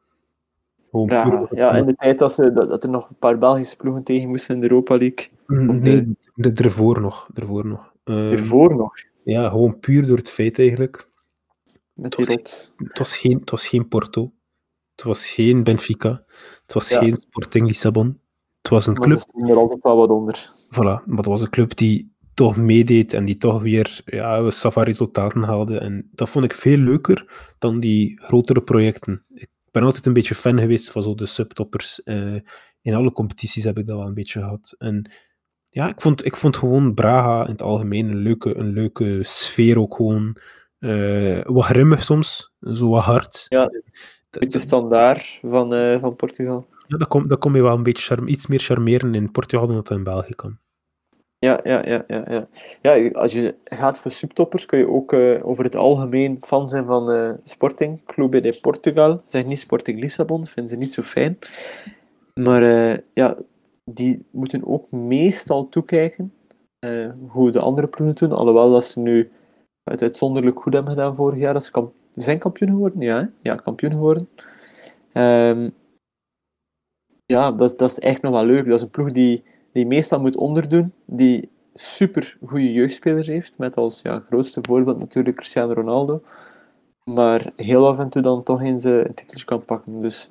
[0.90, 4.02] Braga, ja, in de tijd dat, ze, dat, dat, er nog een paar Belgische ploegen
[4.02, 5.26] tegen moesten in de Europa League.
[5.46, 7.28] Mm, nee, de, ervoor nog.
[7.34, 7.92] Ervoor nog.
[8.04, 8.94] Um, ervoor nog?
[9.24, 11.08] Ja, gewoon puur door het feit eigenlijk.
[12.02, 14.32] Het, was, het, was geen, het was geen Porto.
[15.00, 16.24] Het was geen Benfica.
[16.62, 18.20] Het was geen Sporting Lissabon.
[18.62, 19.24] Het was een club...
[19.32, 20.54] Maar er altijd wel wat onder.
[20.64, 24.82] Voilà, maar het was een club die toch meedeed en die toch weer ja, Safa
[24.82, 25.78] resultaten haalde.
[25.78, 29.24] En dat vond ik veel leuker dan die grotere projecten.
[29.34, 32.00] Ik ben altijd een beetje fan geweest van zo de subtoppers.
[32.04, 32.40] Uh,
[32.82, 34.74] in alle competities heb ik dat wel een beetje gehad.
[34.78, 35.10] En
[35.64, 39.78] ja, ik vond, ik vond gewoon Braga in het algemeen een leuke, een leuke sfeer
[39.78, 40.36] ook gewoon.
[40.78, 43.46] Uh, wat grimmig soms, zo wat hard.
[43.48, 43.70] Ja,
[44.30, 46.66] de standaard van, uh, van Portugal.
[46.86, 49.76] Ja, dat kom, dat kom je wel een beetje iets meer charmeren in Portugal dan
[49.76, 50.58] dat in België kan.
[51.38, 52.48] Ja, ja, ja, ja, ja.
[52.82, 56.84] ja, als je gaat voor subtoppers kun je ook uh, over het algemeen fan zijn
[56.84, 59.22] van uh, Sporting, Clube de Portugal.
[59.26, 61.38] Zeg niet Sporting Lissabon, vinden ze niet zo fijn.
[62.34, 63.36] Maar uh, ja,
[63.84, 66.32] die moeten ook meestal toekijken
[67.28, 68.38] hoe de andere ploegen doen.
[68.38, 69.30] Alhoewel dat ze nu
[69.90, 71.52] het uitzonderlijk goed hebben gedaan vorig jaar.
[71.52, 71.70] Dat ze
[72.14, 74.28] zijn kampioen geworden, ja, ja kampioen geworden.
[75.12, 75.72] Um,
[77.26, 78.64] ja, dat, dat is eigenlijk nog wel leuk.
[78.64, 79.42] Dat is een ploeg die,
[79.72, 85.36] die meestal moet onderdoen, die super goede jeugdspelers heeft, met als ja, grootste voorbeeld natuurlijk
[85.36, 86.22] Cristiano Ronaldo,
[87.04, 90.02] maar heel af en toe dan toch eens uh, een titeltje kan pakken.
[90.02, 90.30] Dus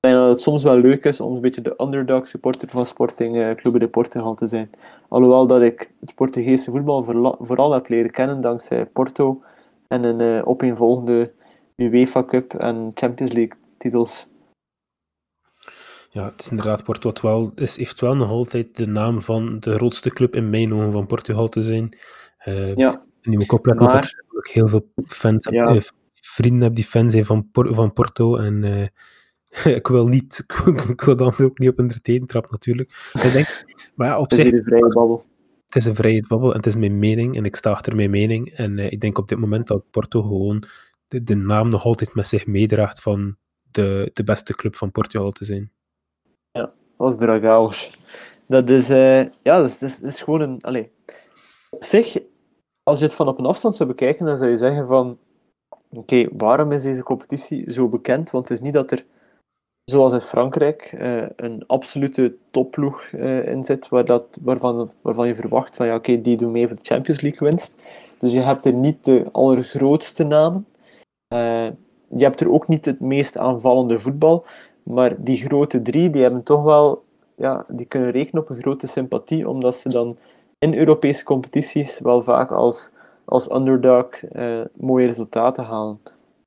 [0.00, 2.86] ik denk dat het soms wel leuk is om een beetje de underdog supporter van
[2.86, 4.70] Sporting uh, Clube de Portugal te zijn.
[5.08, 7.04] Alhoewel dat ik het Portugese voetbal
[7.40, 9.42] vooral heb leren kennen dankzij Porto
[9.88, 11.32] en een uh, opeenvolgende
[11.76, 14.36] UEFA Cup en Champions League titels.
[16.10, 19.74] Ja, het is inderdaad, Porto wel, is, heeft wel nog altijd de naam van de
[19.74, 21.98] grootste club in mijn ogen van Portugal te zijn.
[22.44, 23.06] Uh, ja.
[23.22, 23.94] Ik opletten maar...
[24.28, 25.80] dat ik heel veel fans heb, eh,
[26.12, 28.36] vrienden heb die fan zijn van, van Porto.
[28.36, 30.44] En uh, ik wil niet,
[30.88, 33.10] ik wil dan ook niet op een tenen trap natuurlijk.
[33.22, 33.64] ik denk,
[33.94, 35.24] maar ja, op is een vrije babbel.
[35.68, 38.10] Het is een vrije babbel en het is mijn mening en ik sta achter mijn
[38.10, 38.50] mening.
[38.50, 40.64] En ik denk op dit moment dat Porto gewoon
[41.08, 43.36] de, de naam nog altijd met zich meedraagt van
[43.70, 45.72] de, de beste club van Portugal te zijn.
[46.52, 47.98] Ja, als Dragaos.
[48.46, 50.60] Dat is, uh, ja, dat is, is, gewoon een.
[50.60, 50.86] Allez.
[51.70, 52.16] Op zich,
[52.82, 55.18] als je het van op een afstand zou bekijken, dan zou je zeggen van.
[55.90, 58.30] Oké, waarom is deze competitie zo bekend?
[58.30, 59.04] Want het is niet dat er,
[59.90, 65.34] zoals in Frankrijk, uh, een absolute topploeg uh, in zit, waar dat, waarvan, waarvan je
[65.34, 67.72] verwacht van ja, oké, die doen mee voor de Champions League winst.
[68.18, 70.66] Dus je hebt er niet de allergrootste namen.
[72.08, 74.44] je hebt er ook niet het meest aanvallende voetbal.
[74.88, 77.02] Maar die grote drie, die hebben toch wel,
[77.34, 80.16] ja, die kunnen rekenen op een grote sympathie, omdat ze dan
[80.58, 82.90] in Europese competities wel vaak als,
[83.24, 85.98] als underdog eh, mooie resultaten halen.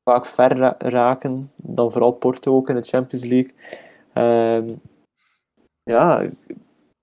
[0.04, 3.54] Vaak ver raken, dan vooral Porto ook in de Champions League.
[4.14, 4.76] Uh,
[5.84, 6.30] ja,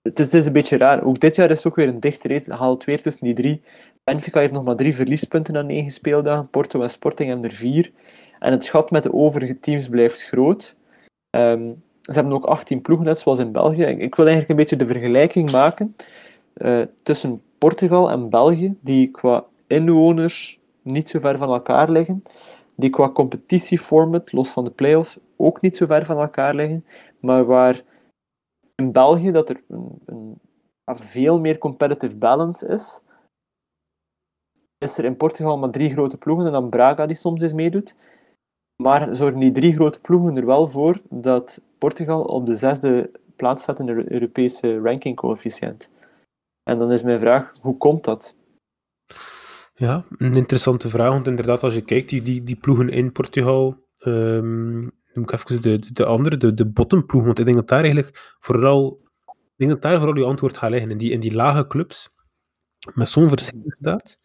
[0.03, 1.05] het is, is een beetje raar.
[1.05, 2.55] Ook dit jaar is het ook weer een dichte race.
[2.55, 3.63] Haalt weer tussen die drie.
[4.05, 6.49] Benfica heeft nog maar drie verliespunten na negen speeldagen.
[6.49, 7.93] Porto en Sporting hebben er vier.
[8.39, 10.75] En het gat met de overige teams blijft groot.
[11.31, 13.83] Um, ze hebben ook 18 ploegen, net zoals in België.
[13.83, 15.97] Ik wil eigenlijk een beetje de vergelijking maken
[16.57, 22.23] uh, tussen Portugal en België, die qua inwoners niet zo ver van elkaar liggen,
[22.81, 26.85] die qua competitieformat, los van de play-offs, ook niet zo ver van elkaar liggen,
[27.21, 27.83] maar waar
[28.75, 30.41] in België dat er een, een,
[30.85, 33.03] veel meer competitive balance is,
[34.79, 37.97] is er in Portugal maar drie grote ploegen en dan Braga die soms eens meedoet.
[38.83, 43.63] Maar zorgen die drie grote ploegen er wel voor dat Portugal op de zesde plaats
[43.63, 45.91] staat in de Europese rankingcoëfficiënt.
[46.71, 48.35] En dan is mijn vraag, hoe komt dat?
[49.79, 53.87] Ja, een interessante vraag, want inderdaad, als je kijkt, die, die, die ploegen in Portugal,
[53.99, 54.81] um,
[55.13, 57.83] noem ik even de, de, de andere, de, de bottomploeg, want ik denk dat daar
[57.83, 61.35] eigenlijk vooral, ik denk dat daar vooral je antwoord gaat liggen, in die, in die
[61.35, 62.15] lage clubs,
[62.95, 64.19] met zo'n verschil inderdaad.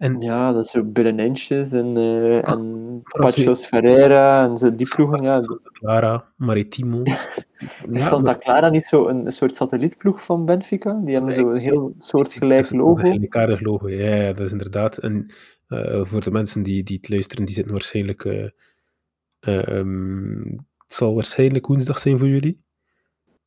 [0.00, 4.88] En, ja, dat is zo Binnen Inches en, uh, en Pachos Ferreira en zo die
[4.94, 5.22] ploegen.
[5.22, 5.40] Ja.
[5.40, 7.02] Santa Clara, Maritimo.
[7.90, 11.00] is Santa Clara niet zo een, een, soort satellietploeg van Benfica?
[11.04, 13.00] Die hebben zo een heel soortgelijk logo.
[13.00, 14.96] Een gelijkaardig logo, ja, dat is inderdaad.
[14.96, 15.34] En
[15.68, 18.24] uh, voor de mensen die, die het luisteren, die zitten waarschijnlijk...
[18.24, 18.48] Uh,
[19.68, 22.60] um, het zal waarschijnlijk woensdag zijn voor jullie.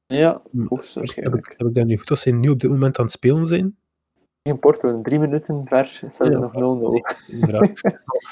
[0.06, 1.46] Ja, hoogstwaarschijnlijk.
[1.46, 2.08] Heb ik, heb ik dat nu goed?
[2.08, 3.78] Dat ze nu op dit moment aan het spelen zijn?
[4.44, 6.58] In Porto, drie minuten ver staat er nog 0-0.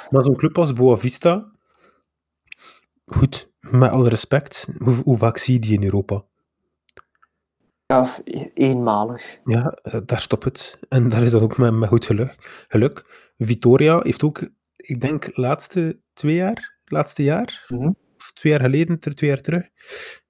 [0.10, 1.52] maar zo'n club als Boavista,
[3.06, 6.24] goed, met alle respect, hoe, hoe, vaak zie je die in Europa?
[7.86, 8.10] Ja,
[8.54, 9.40] eenmalig.
[9.46, 10.80] Ja, daar stopt het.
[10.90, 12.36] En daar is dat ook met, met goed geluk.
[12.68, 13.30] geluk.
[13.38, 17.66] Vitoria heeft ook, ik denk, de laatste twee jaar, laatste jaar.
[17.68, 17.92] Mhm.
[18.18, 19.70] Of twee jaar geleden, twee jaar terug.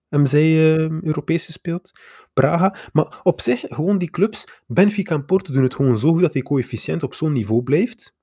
[0.09, 1.91] Hebben zij eh, Europees gespeeld.
[2.33, 2.75] Braga.
[2.93, 6.33] Maar op zich, gewoon die clubs, Benfica en Porto doen het gewoon zo goed dat
[6.33, 8.13] die coëfficiënt op zo'n niveau blijft.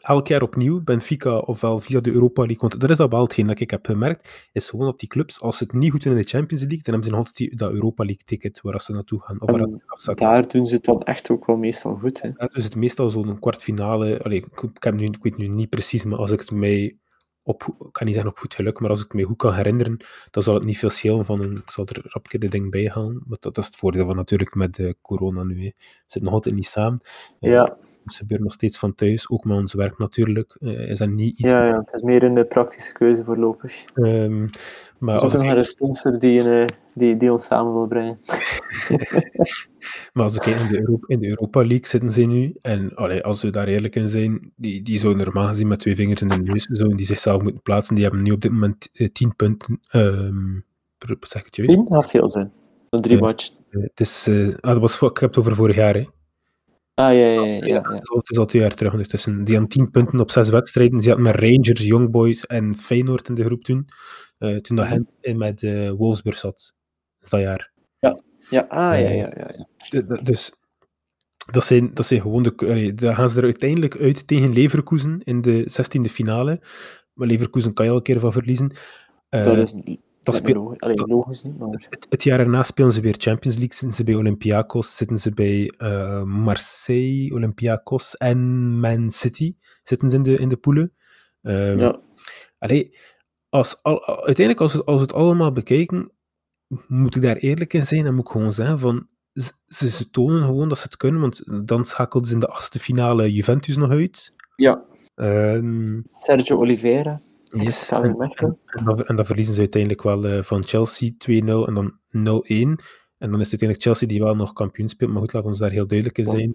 [0.00, 3.46] Elk jaar opnieuw, Benfica ofwel via de Europa League, want dat is dat wel hetgeen
[3.46, 6.12] dat ik heb gemerkt, is gewoon dat die clubs, als ze het niet goed doen
[6.12, 8.92] in de Champions League, dan hebben ze altijd die, dat Europa League ticket waar ze
[8.92, 9.40] naartoe gaan.
[9.40, 10.14] Of waar.
[10.14, 12.20] Daar doen ze het dan echt ook wel meestal goed.
[12.22, 12.28] Hè.
[12.36, 14.22] Ja, dus het meestal zo'n kwartfinale.
[14.22, 16.96] Allee, ik, ik, heb nu, ik weet nu niet precies, maar als ik het mij
[17.48, 19.54] op, ik kan niet zeggen op goed geluk, maar als ik het mij goed kan
[19.54, 19.96] herinneren,
[20.30, 22.48] dan zal het niet veel schelen van een, ik zal er rap een keer de
[22.48, 23.22] ding bij halen.
[23.26, 25.54] Maar dat, is het voordeel van natuurlijk met de corona nu.
[25.54, 25.68] Hè.
[25.68, 27.00] We zitten nog altijd niet samen.
[27.40, 27.76] Eh, Ja,
[28.08, 30.56] Het gebeurt nog steeds van thuis, ook met ons werk natuurlijk.
[30.60, 31.50] eh, is dat niet iets.
[31.50, 33.84] ja, ja, het is meer een eh, praktische keuze voorlopig.
[33.94, 34.40] Ehm,
[34.98, 38.18] maar We als naar een sponsor die, een, eh, die, die ons samen wil brengen.
[40.12, 43.22] Maar als ik in de, Europa, in de Europa League zitten ze nu, en allee,
[43.22, 46.28] als we daar eerlijk in zijn, die, die zouden normaal gezien met twee vingers in
[46.28, 49.36] de neus, zouden die zichzelf moeten plaatsen, die hebben nu op dit moment eh, 10
[49.36, 49.80] punten.
[49.90, 50.58] ehm,
[50.98, 51.74] per- zeg ik het juist?
[51.74, 52.50] Tien had veel zin.
[52.90, 53.20] Een drie.
[53.20, 53.34] Eh,
[53.70, 55.94] het is, eh, ah, dat was, ik heb het over vorig jaar.
[55.94, 56.06] Hè.
[56.98, 57.66] Ah, ja, ja, ja.
[57.66, 59.44] ja, Het, is al, twee jaar terug ondertussen.
[59.44, 61.00] Die hadden 10 punten op zes wedstrijden.
[61.00, 63.88] Ze hadden met Rangers, Young Boys en Feyenoord in de groep toen.
[64.38, 64.94] Eh, toen dat Mhm.
[64.94, 66.74] Gent in met eh, Wolfsburg zat.
[67.18, 67.70] Dat is dat jaar.
[68.50, 69.50] Ja, ah, ja, ja, ja.
[69.90, 70.16] ja.
[70.22, 70.52] Dus
[71.52, 72.54] dat zijn, dat zijn gewoon de.
[72.56, 76.60] allee, dan gaan ze er uiteindelijk uit tegen Leverkusen in de 16e finale.
[77.12, 78.76] Maar Leverkusen kan je al een keer van verliezen.
[79.28, 79.72] Eh, Dat is
[80.32, 80.76] dat speel-
[81.06, 81.42] logisch.
[81.42, 81.68] Niet, maar...
[81.68, 83.74] het, het jaar erna spelen ze weer Champions League.
[83.76, 88.38] Zitten ze bij Olympiakos, zitten ze bij eh, Marseille, Olympiakos en
[88.80, 89.54] Man City.
[89.82, 90.92] Zitten ze in de, in de poelen.
[91.42, 92.00] Ehm, Ja,
[92.58, 92.96] Allee,
[93.48, 96.12] als, al, uiteindelijk, als we, als we het allemaal bekijken,
[96.86, 100.10] moet ik daar eerlijk in zijn en moet ik gewoon zeggen van, ze, ze, ze
[100.10, 103.76] tonen gewoon dat ze het kunnen, want dan schakelden ze in de achtste finale Juventus
[103.76, 104.32] nog uit.
[104.56, 104.84] ja.
[105.14, 107.20] Ehm Sergio Oliveira.
[107.52, 107.90] Yes.
[107.90, 108.30] En,
[109.06, 112.84] en, verliezen ze uiteindelijk wel eh, van Chelsea 2-0 en dan 0-1.
[113.18, 115.58] En dan is het uiteindelijk Chelsea die wel nog kampioen speelt, maar goed, laat ons
[115.58, 116.54] daar heel duidelijk in zijn.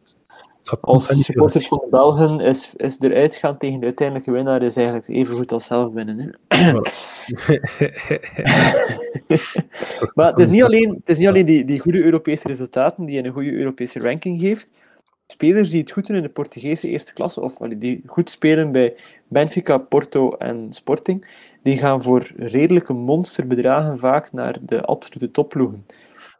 [0.63, 4.75] Het Als supporters van de Belgen is, is eruit gaan tegen de uiteindelijke winnaar is
[4.75, 6.35] eigenlijk even goed als zelf winnen.
[6.47, 6.71] Hè.
[10.15, 13.15] Maar het is niet alleen, het is niet alleen die, die goede Europese resultaten die
[13.15, 14.69] je een goede Europese ranking geeft.
[15.27, 18.95] Spelers die het goed doen in de Portugese eerste klasse, of die goed spelen bij
[19.33, 21.27] Benfica, Porto en Sporting,
[21.63, 25.85] die gaan voor redelijke monsterbedragen vaak naar de absolute topploegen.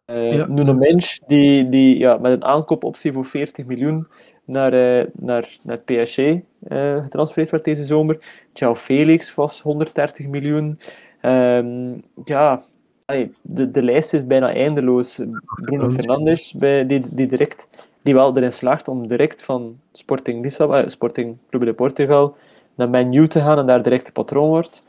[0.06, 4.08] Eh Ja, Nuno Mensch, die, die ja, met een aankoopoptie voor 40 miljoen
[4.46, 8.18] naar, eh, naar, naar PSG eh, getransfereerd werd deze zomer.
[8.54, 10.80] João Felix was 130 miljoen.
[11.22, 11.92] Ehm,
[12.24, 12.64] ja,
[13.06, 15.22] allee, de, de lijst is bijna eindeloos.
[15.66, 16.54] Bruno Fernandes.
[16.54, 17.68] Bij, die, die, direct,
[18.02, 22.36] die wel erin slaagt om direct van Sporting Lissabon, Sporting Clube de Portugal
[22.76, 24.84] naar Man U te gaan en daar direct de patroon wordt.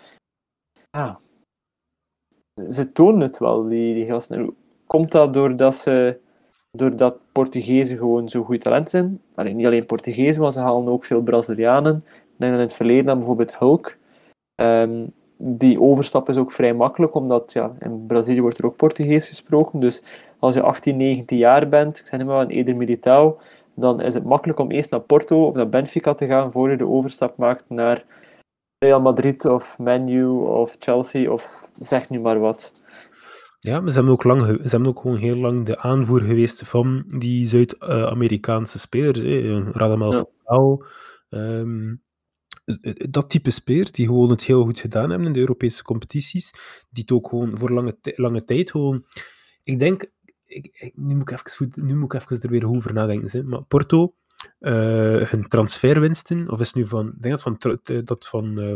[0.91, 1.19] Ja,
[2.69, 4.37] ze tonen het wel, die, die gasten.
[4.37, 4.55] En
[4.87, 6.17] Komt dat doordat ze
[6.71, 9.21] doordat Portugezen gewoon zo goed talent zijn?
[9.35, 12.05] Allee, niet alleen Portugezen, maar ze halen ook veel Brazilianen.
[12.07, 13.97] Ik denk in het verleden dan bijvoorbeeld Hulk.
[14.55, 15.07] Ehm,
[15.37, 19.81] die overstap is ook vrij makkelijk, omdat ja, in Brazilië wordt er ook Portugees gesproken.
[19.81, 20.03] Dus
[20.39, 23.39] als je 18, 19 jaar bent, ik zeg maar een Eder Militao,
[23.75, 26.77] dan is het makkelijk om eerst naar Porto of naar Benfica te gaan, voor je
[26.77, 28.05] de overstap maakt naar
[28.79, 32.73] Real Madrid of Man U of Chelsea of zeg nu maar wat.
[33.59, 36.69] Ja, maar ze hebben ook, lang, ze hebben ook gewoon heel lang de aanvoer geweest
[36.69, 39.19] van die Zuid-Amerikaanse spelers.
[39.23, 39.63] Hè.
[39.73, 40.25] Radamel Ja.
[40.45, 40.85] Falcao.
[41.29, 41.95] ehm,
[42.65, 45.83] eh, eh, dat type spelers die gewoon het heel goed gedaan hebben in de Europese
[45.83, 46.51] competities.
[46.91, 49.05] Die het ook gewoon voor lange, lange tijd gewoon...
[49.63, 50.13] Ik denk...
[50.55, 53.31] Ik, ik- nu, moet ik even, goed- nu moet ik even er weer over nadenken.
[53.31, 53.43] Hè.
[53.43, 54.11] Maar Porto,
[54.59, 57.07] eh, hun transferwinsten, of is het nu van...
[57.09, 58.75] Ik denk dat van, eh, dat van, eh,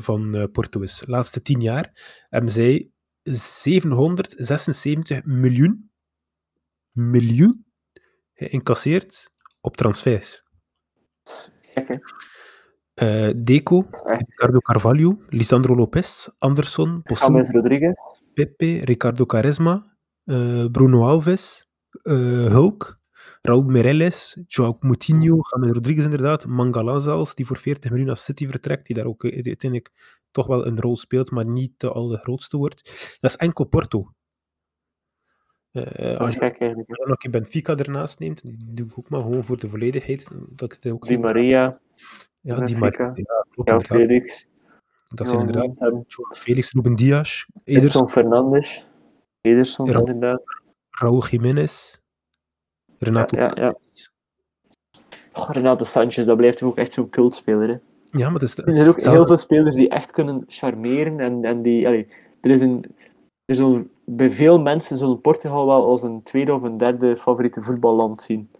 [0.00, 0.98] van Porto is.
[0.98, 2.90] De laatste tien jaar hebben zij
[3.22, 5.90] 776 miljoen,
[6.92, 7.66] miljoen
[8.34, 10.42] geïncasseerd op transfers.
[13.44, 13.86] Deco,
[14.26, 17.00] Ricardo Carvalho, Lisandro Lopez, Anderson,
[17.34, 17.98] James Rodriguez.
[18.34, 21.68] Pepe, Ricardo Quaresma, eh, Bruno Alves,
[22.02, 23.00] eh, Hulk,
[23.42, 28.46] Raúl Meireles, Joao Moutinho, James Rodriguez inderdaad, Mangala zelfs, die voor 40 miljoen naar City
[28.48, 29.90] vertrekt, die daar ook uiteindelijk
[30.30, 32.82] toch wel een rol speelt, maar niet de allergrootste wordt.
[33.20, 34.12] Dat is enkel Porto.
[35.70, 39.58] Dat als je dan je Benfica ernaast neemt, die doe ik ook maar gewoon voor
[39.58, 41.80] de volledigheid, dat het ook Di Maria,
[42.40, 43.04] ja, die Benfica.
[43.14, 43.98] ja, klopt, João inderdaad.
[43.98, 44.46] Felix,
[45.14, 48.86] dat zijn inderdaad Felix, Ruben Dias, Eders, Edson Fernandes,
[49.40, 50.42] Ederson inderdaad.
[50.90, 51.98] Raúl Jiménez,
[52.98, 53.76] Renato Ja, ja, ja.
[55.32, 57.68] Oh, Renato Sanchez, dat blijft ook echt zo'n cultspeler.
[57.68, 57.76] Hè.
[58.18, 58.58] Ja, maar is...
[58.58, 61.86] Er zijn ook heel veel spelers die echt kunnen charmeren en, en die...
[61.86, 62.06] Allee,
[62.40, 62.84] er is een...
[63.44, 67.62] Er zullen, bij veel mensen zullen Portugal wel als een tweede of een derde favoriete
[67.62, 68.50] voetballand zien.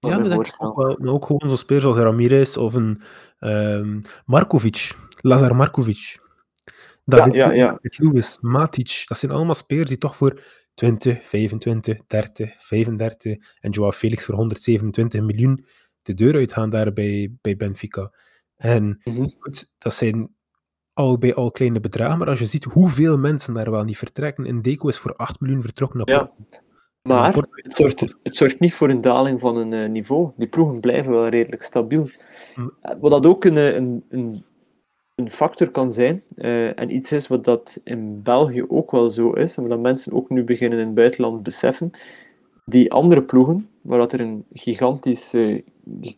[0.00, 0.96] Ja, dat denk ik ook wel.
[0.98, 3.00] Maar ook gewoon zo'n spelers als Ramirez of een
[3.40, 6.18] um, Markovic, Lazar Markovic.
[7.04, 7.78] David ja, ja, ja.
[7.80, 10.40] Lewis, Matic, dat zijn allemaal spelers die toch voor
[10.74, 15.64] 20, 25, 30, 35 en Joao Felix voor 127 miljoen
[16.02, 18.14] de deur uitgaan daar bij, bij Benfica.
[18.56, 19.34] En mm -hmm.
[19.38, 20.34] goed, dat zijn
[20.92, 24.46] al bij al kleine bedragen, maar als je ziet hoeveel mensen daar wel niet vertrekken,
[24.46, 26.32] en Deco is voor 8 miljoen vertrokken naar ja.
[27.02, 30.30] Maar het zorgt, het zorgt niet voor een daling van een uh, niveau.
[30.36, 32.08] Die ploegen blijven wel redelijk stabiel.
[32.54, 32.68] Hm.
[33.00, 34.44] Wat dat ook een, een, een,
[35.14, 39.32] een factor kan zijn, uh, en iets is wat dat in België ook wel zo
[39.32, 41.90] is, en wat mensen ook nu beginnen in het buitenland beseffen,
[42.64, 45.64] die andere ploegen, waar dat er een gigantische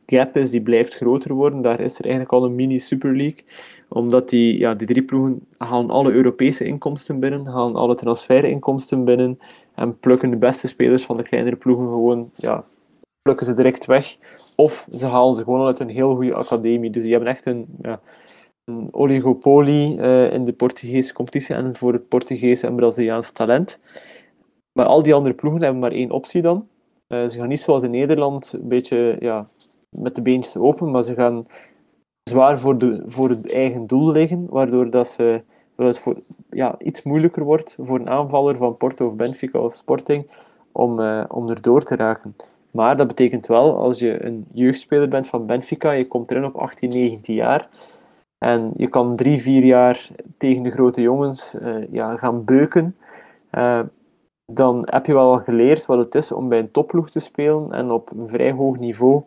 [0.06, 3.44] gap is, die blijft groter worden, daar is er eigenlijk al een mini-Super League,
[3.88, 9.38] omdat die, ja, die drie ploegen halen alle Europese inkomsten binnen, halen alle transferinkomsten binnen,
[9.74, 12.64] en plukken de beste spelers van de kleinere ploegen gewoon, ja,
[13.22, 14.16] plukken ze direct weg.
[14.56, 16.90] Of ze halen ze gewoon uit een heel goede academie.
[16.90, 18.00] Dus die hebben echt een, ja,
[18.64, 23.78] een oligopolie uh, in de Portugese competitie en voor het Portugese en Braziliaans talent.
[24.72, 26.68] Maar al die andere ploegen hebben maar één optie dan.
[27.08, 29.46] Uh, ze gaan niet zoals in Nederland een beetje ja,
[29.90, 31.46] met de beentjes open, maar ze gaan
[32.30, 35.42] zwaar voor, de, voor het eigen doel liggen, waardoor dat ze
[35.82, 36.16] dat het voor,
[36.50, 40.30] ja, iets moeilijker wordt voor een aanvaller van Porto of Benfica of Sporting
[40.72, 42.36] om, uh, om erdoor te raken.
[42.70, 46.56] Maar dat betekent wel, als je een jeugdspeler bent van Benfica, je komt erin op
[46.56, 47.68] 18, 19 jaar,
[48.38, 50.08] en je kan drie, vier jaar
[50.38, 52.96] tegen de grote jongens uh, ja, gaan beuken,
[53.52, 53.80] uh,
[54.52, 57.72] dan heb je wel al geleerd wat het is om bij een topploeg te spelen
[57.72, 59.22] en op een vrij hoog niveau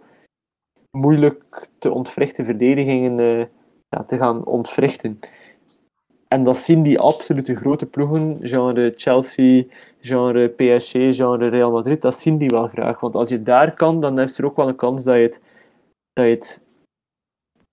[0.91, 3.49] moeilijk te ontwrichten verdedigingen
[3.89, 5.19] ja, te gaan ontwrichten.
[6.27, 9.63] En dat zien die absolute grote ploegen, genre Chelsea,
[10.01, 12.99] genre PSG, genre Real Madrid, dat zien die wel graag.
[12.99, 15.41] Want als je daar kan, dan is er ook wel een kans dat je het,
[16.13, 16.63] dat je het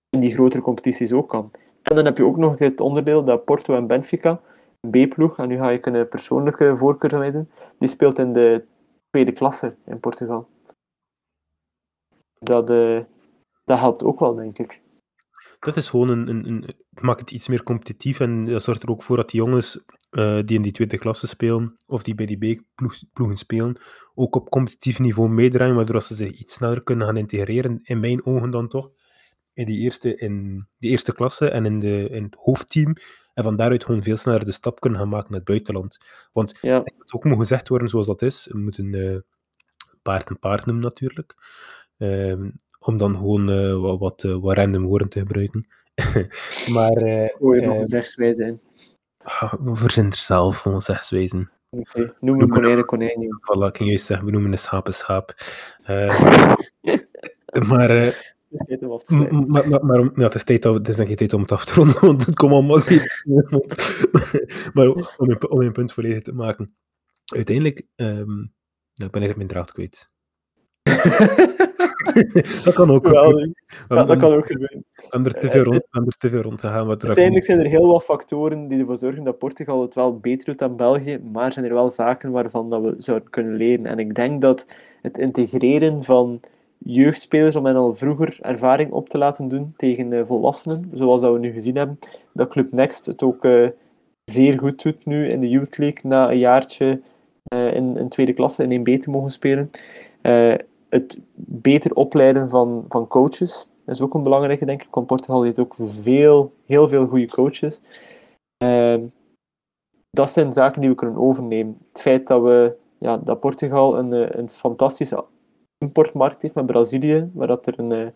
[0.09, 1.51] in die grotere competities ook kan.
[1.81, 4.39] En dan heb je ook nog het onderdeel dat Porto en Benfica,
[4.79, 7.47] een B-ploeg, en nu ga ik een persoonlijke voorkeur van
[7.77, 8.65] die speelt in de
[9.09, 10.47] tweede klasse in Portugal.
[12.39, 13.01] Dat, uh,
[13.63, 14.82] dat helpt ook wel, denk ik
[15.63, 18.89] dat is gewoon een, een, een, maakt het iets meer competitief en dat zorgt er
[18.89, 22.25] ook voor dat die jongens uh, die in die tweede klasse spelen, of die bij
[22.25, 23.77] die B-ploegen spelen,
[24.15, 28.25] ook op competitief niveau meedraaien, waardoor ze zich iets sneller kunnen gaan integreren, in mijn
[28.25, 28.91] ogen dan toch,
[29.53, 32.95] in die eerste, in die eerste klasse en in, de, in het hoofdteam,
[33.33, 35.97] en van daaruit gewoon veel sneller de stap kunnen gaan maken naar het buitenland.
[36.33, 36.83] Want ja.
[36.83, 39.17] het moet ook moet gezegd worden zoals dat is, we moeten uh,
[40.01, 41.35] paard en paard noemen natuurlijk.
[41.97, 42.49] Uh,
[42.85, 45.67] om dan gewoon uh, wat, wat, uh, wat, random woorden te gebruiken.
[46.75, 47.03] maar...
[47.03, 48.61] Uh, Gooi je nog een zegswijze in.
[49.23, 51.51] Ah, we verzinnen er zelf gewoon zegswijzen.
[51.69, 52.13] Oké, okay.
[52.19, 53.27] noem een konijn konijn.
[53.41, 55.33] Voilà, ik ging juist zeggen, we noemen een schaap een schaap.
[57.69, 58.31] maar...
[59.07, 61.65] Maar, maar, maar, ja, het, is tijd, het is denk ik tijd om het af
[61.65, 63.23] te ronden, want het komt allemaal zeer
[64.73, 66.75] Maar om een, om een punt volledig te maken.
[67.35, 68.53] Uiteindelijk, um,
[68.93, 70.11] nou, ik ben eigenlijk mijn draad kwijt.
[72.65, 73.07] dat kan ook.
[73.07, 74.85] Wel, ja, dat kan ook gebeuren.
[75.09, 76.87] En er te veel rond, er te veel rond te gaan.
[76.87, 80.45] Wat Uiteindelijk zijn er heel wat factoren die ervoor zorgen dat Portugal het wel beter
[80.45, 83.85] doet dan België, maar zijn er wel zaken waarvan dat we zouden kunnen leren.
[83.85, 84.67] En ik denk dat
[85.01, 86.39] het integreren van
[86.77, 91.33] jeugdspelers om hen al vroeger ervaring op te laten doen tegen uh, volwassenen, zoals dat
[91.33, 91.99] we nu gezien hebben,
[92.33, 93.67] dat Club Next het ook uh,
[94.25, 96.99] zeer goed doet nu in de Youth League, na een jaartje
[97.53, 99.69] uh, in, in tweede klasse in 1B te mogen spelen
[100.93, 105.05] het beter opleiden van, van coaches is ook een belangrijke, denk ik.
[105.05, 107.81] Portugal heeft ook veel, heel veel goede coaches.
[108.63, 108.95] Uh,
[110.09, 111.77] dat zijn zaken die we kunnen overnemen.
[111.91, 115.23] Het feit dat, we, ja, dat Portugal een, eh, een fantastische
[115.77, 118.07] importmarkt heeft met Brazilië, waar, dat er een, eh,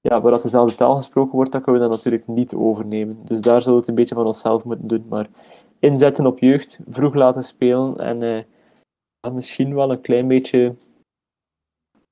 [0.00, 3.18] ja, waar dat dezelfde taal gesproken wordt, dat kunnen we dat natuurlijk niet overnemen.
[3.24, 5.04] Dus daar zullen we het een beetje van onszelf moeten doen.
[5.08, 5.28] Maar
[5.78, 10.74] inzetten op jeugd, vroeg laten spelen en uh, misschien wel een klein beetje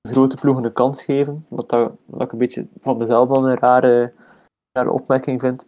[0.09, 3.57] grote ploegen een kans geven, wat, dat, wat ik een beetje van mezelf wel een
[3.57, 4.12] rare,
[4.72, 5.66] rare opmerking vind,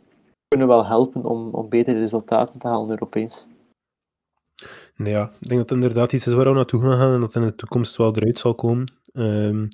[0.49, 3.47] kunnen wel helpen om, om betere resultaten te halen Europees.
[4.95, 7.35] ja, ik denk dat het inderdaad iets is waar we naartoe gaan gaan en dat
[7.35, 8.93] in de toekomst wel eruit zal komen.
[9.13, 9.69] Um,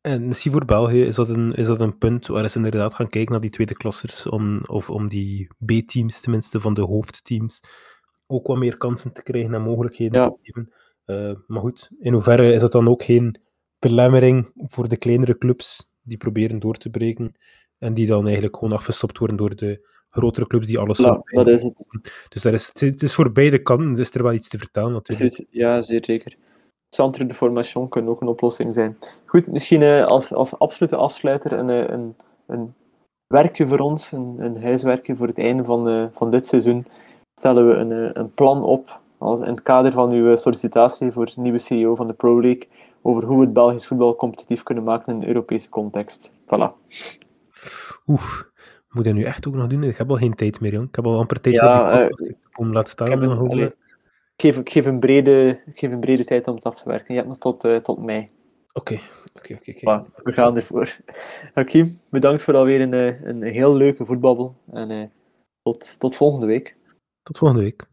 [0.00, 3.08] en misschien voor België is dat, een, is dat een punt waar ze inderdaad gaan
[3.08, 7.62] kijken naar die tweede klassers, om, of om die B-teams, tenminste van de hoofdteams,
[8.26, 10.72] ook wat meer kansen te krijgen en mogelijkheden te geven.
[11.06, 13.40] Uh, maar goed, in hoeverre is dat dan ook geen
[13.82, 17.34] belemmering voor de kleinere clubs die proberen door te breken.
[17.78, 21.48] En die dan eigenlijk gewoon afgestopt worden door de grotere clubs die alles Ja, dat
[21.48, 21.86] is het.
[22.28, 25.44] Dus dat is, het is voor beide kanten is er wel iets te vertellen natuurlijk.
[25.50, 26.36] Ja, zeer zeker.
[26.88, 28.96] Centre de formation kan ook een oplossing zijn.
[29.26, 32.16] Goed, misschien eh, als, als absolute afsluiter een, eh, een,
[32.46, 32.74] een
[33.26, 36.86] werkje voor ons, een, een huiswerkje voor het einde van, eh, van dit seizoen.
[37.40, 41.32] Stellen we een, eh, een plan op, als, in het kader van uw sollicitatie voor
[41.36, 42.68] nieuwe CEO van de Pro League,
[43.02, 46.32] over hoe we het Belgisch voetbal competitief kunnen maken in een Europese context.
[46.32, 46.72] Voilà.
[48.06, 48.40] Oeh,
[48.88, 49.82] moet dat nu echt ook nog doen?
[49.82, 50.88] Ik heb al geen tijd meer, jong.
[50.88, 53.06] Ik heb al amper tijd Ja, eh, podcast om laat staan.
[53.06, 53.74] Ik, heb een, nog, allee, ik,
[54.36, 57.14] geef, ik, geef een brede, ik geef een brede tijd om het af te werken.
[57.14, 58.30] Je hebt nog tot, eh, tot mei.
[58.72, 58.98] Oké,
[59.34, 60.04] oké, oké.
[60.22, 60.96] we gaan ervoor.
[61.54, 64.56] Hakim, bedankt voor alweer een, eh, een heel leuke voetbabbel.
[64.72, 65.12] En
[65.62, 66.76] tot, tot volgende week.
[67.22, 67.90] Tot volgende week.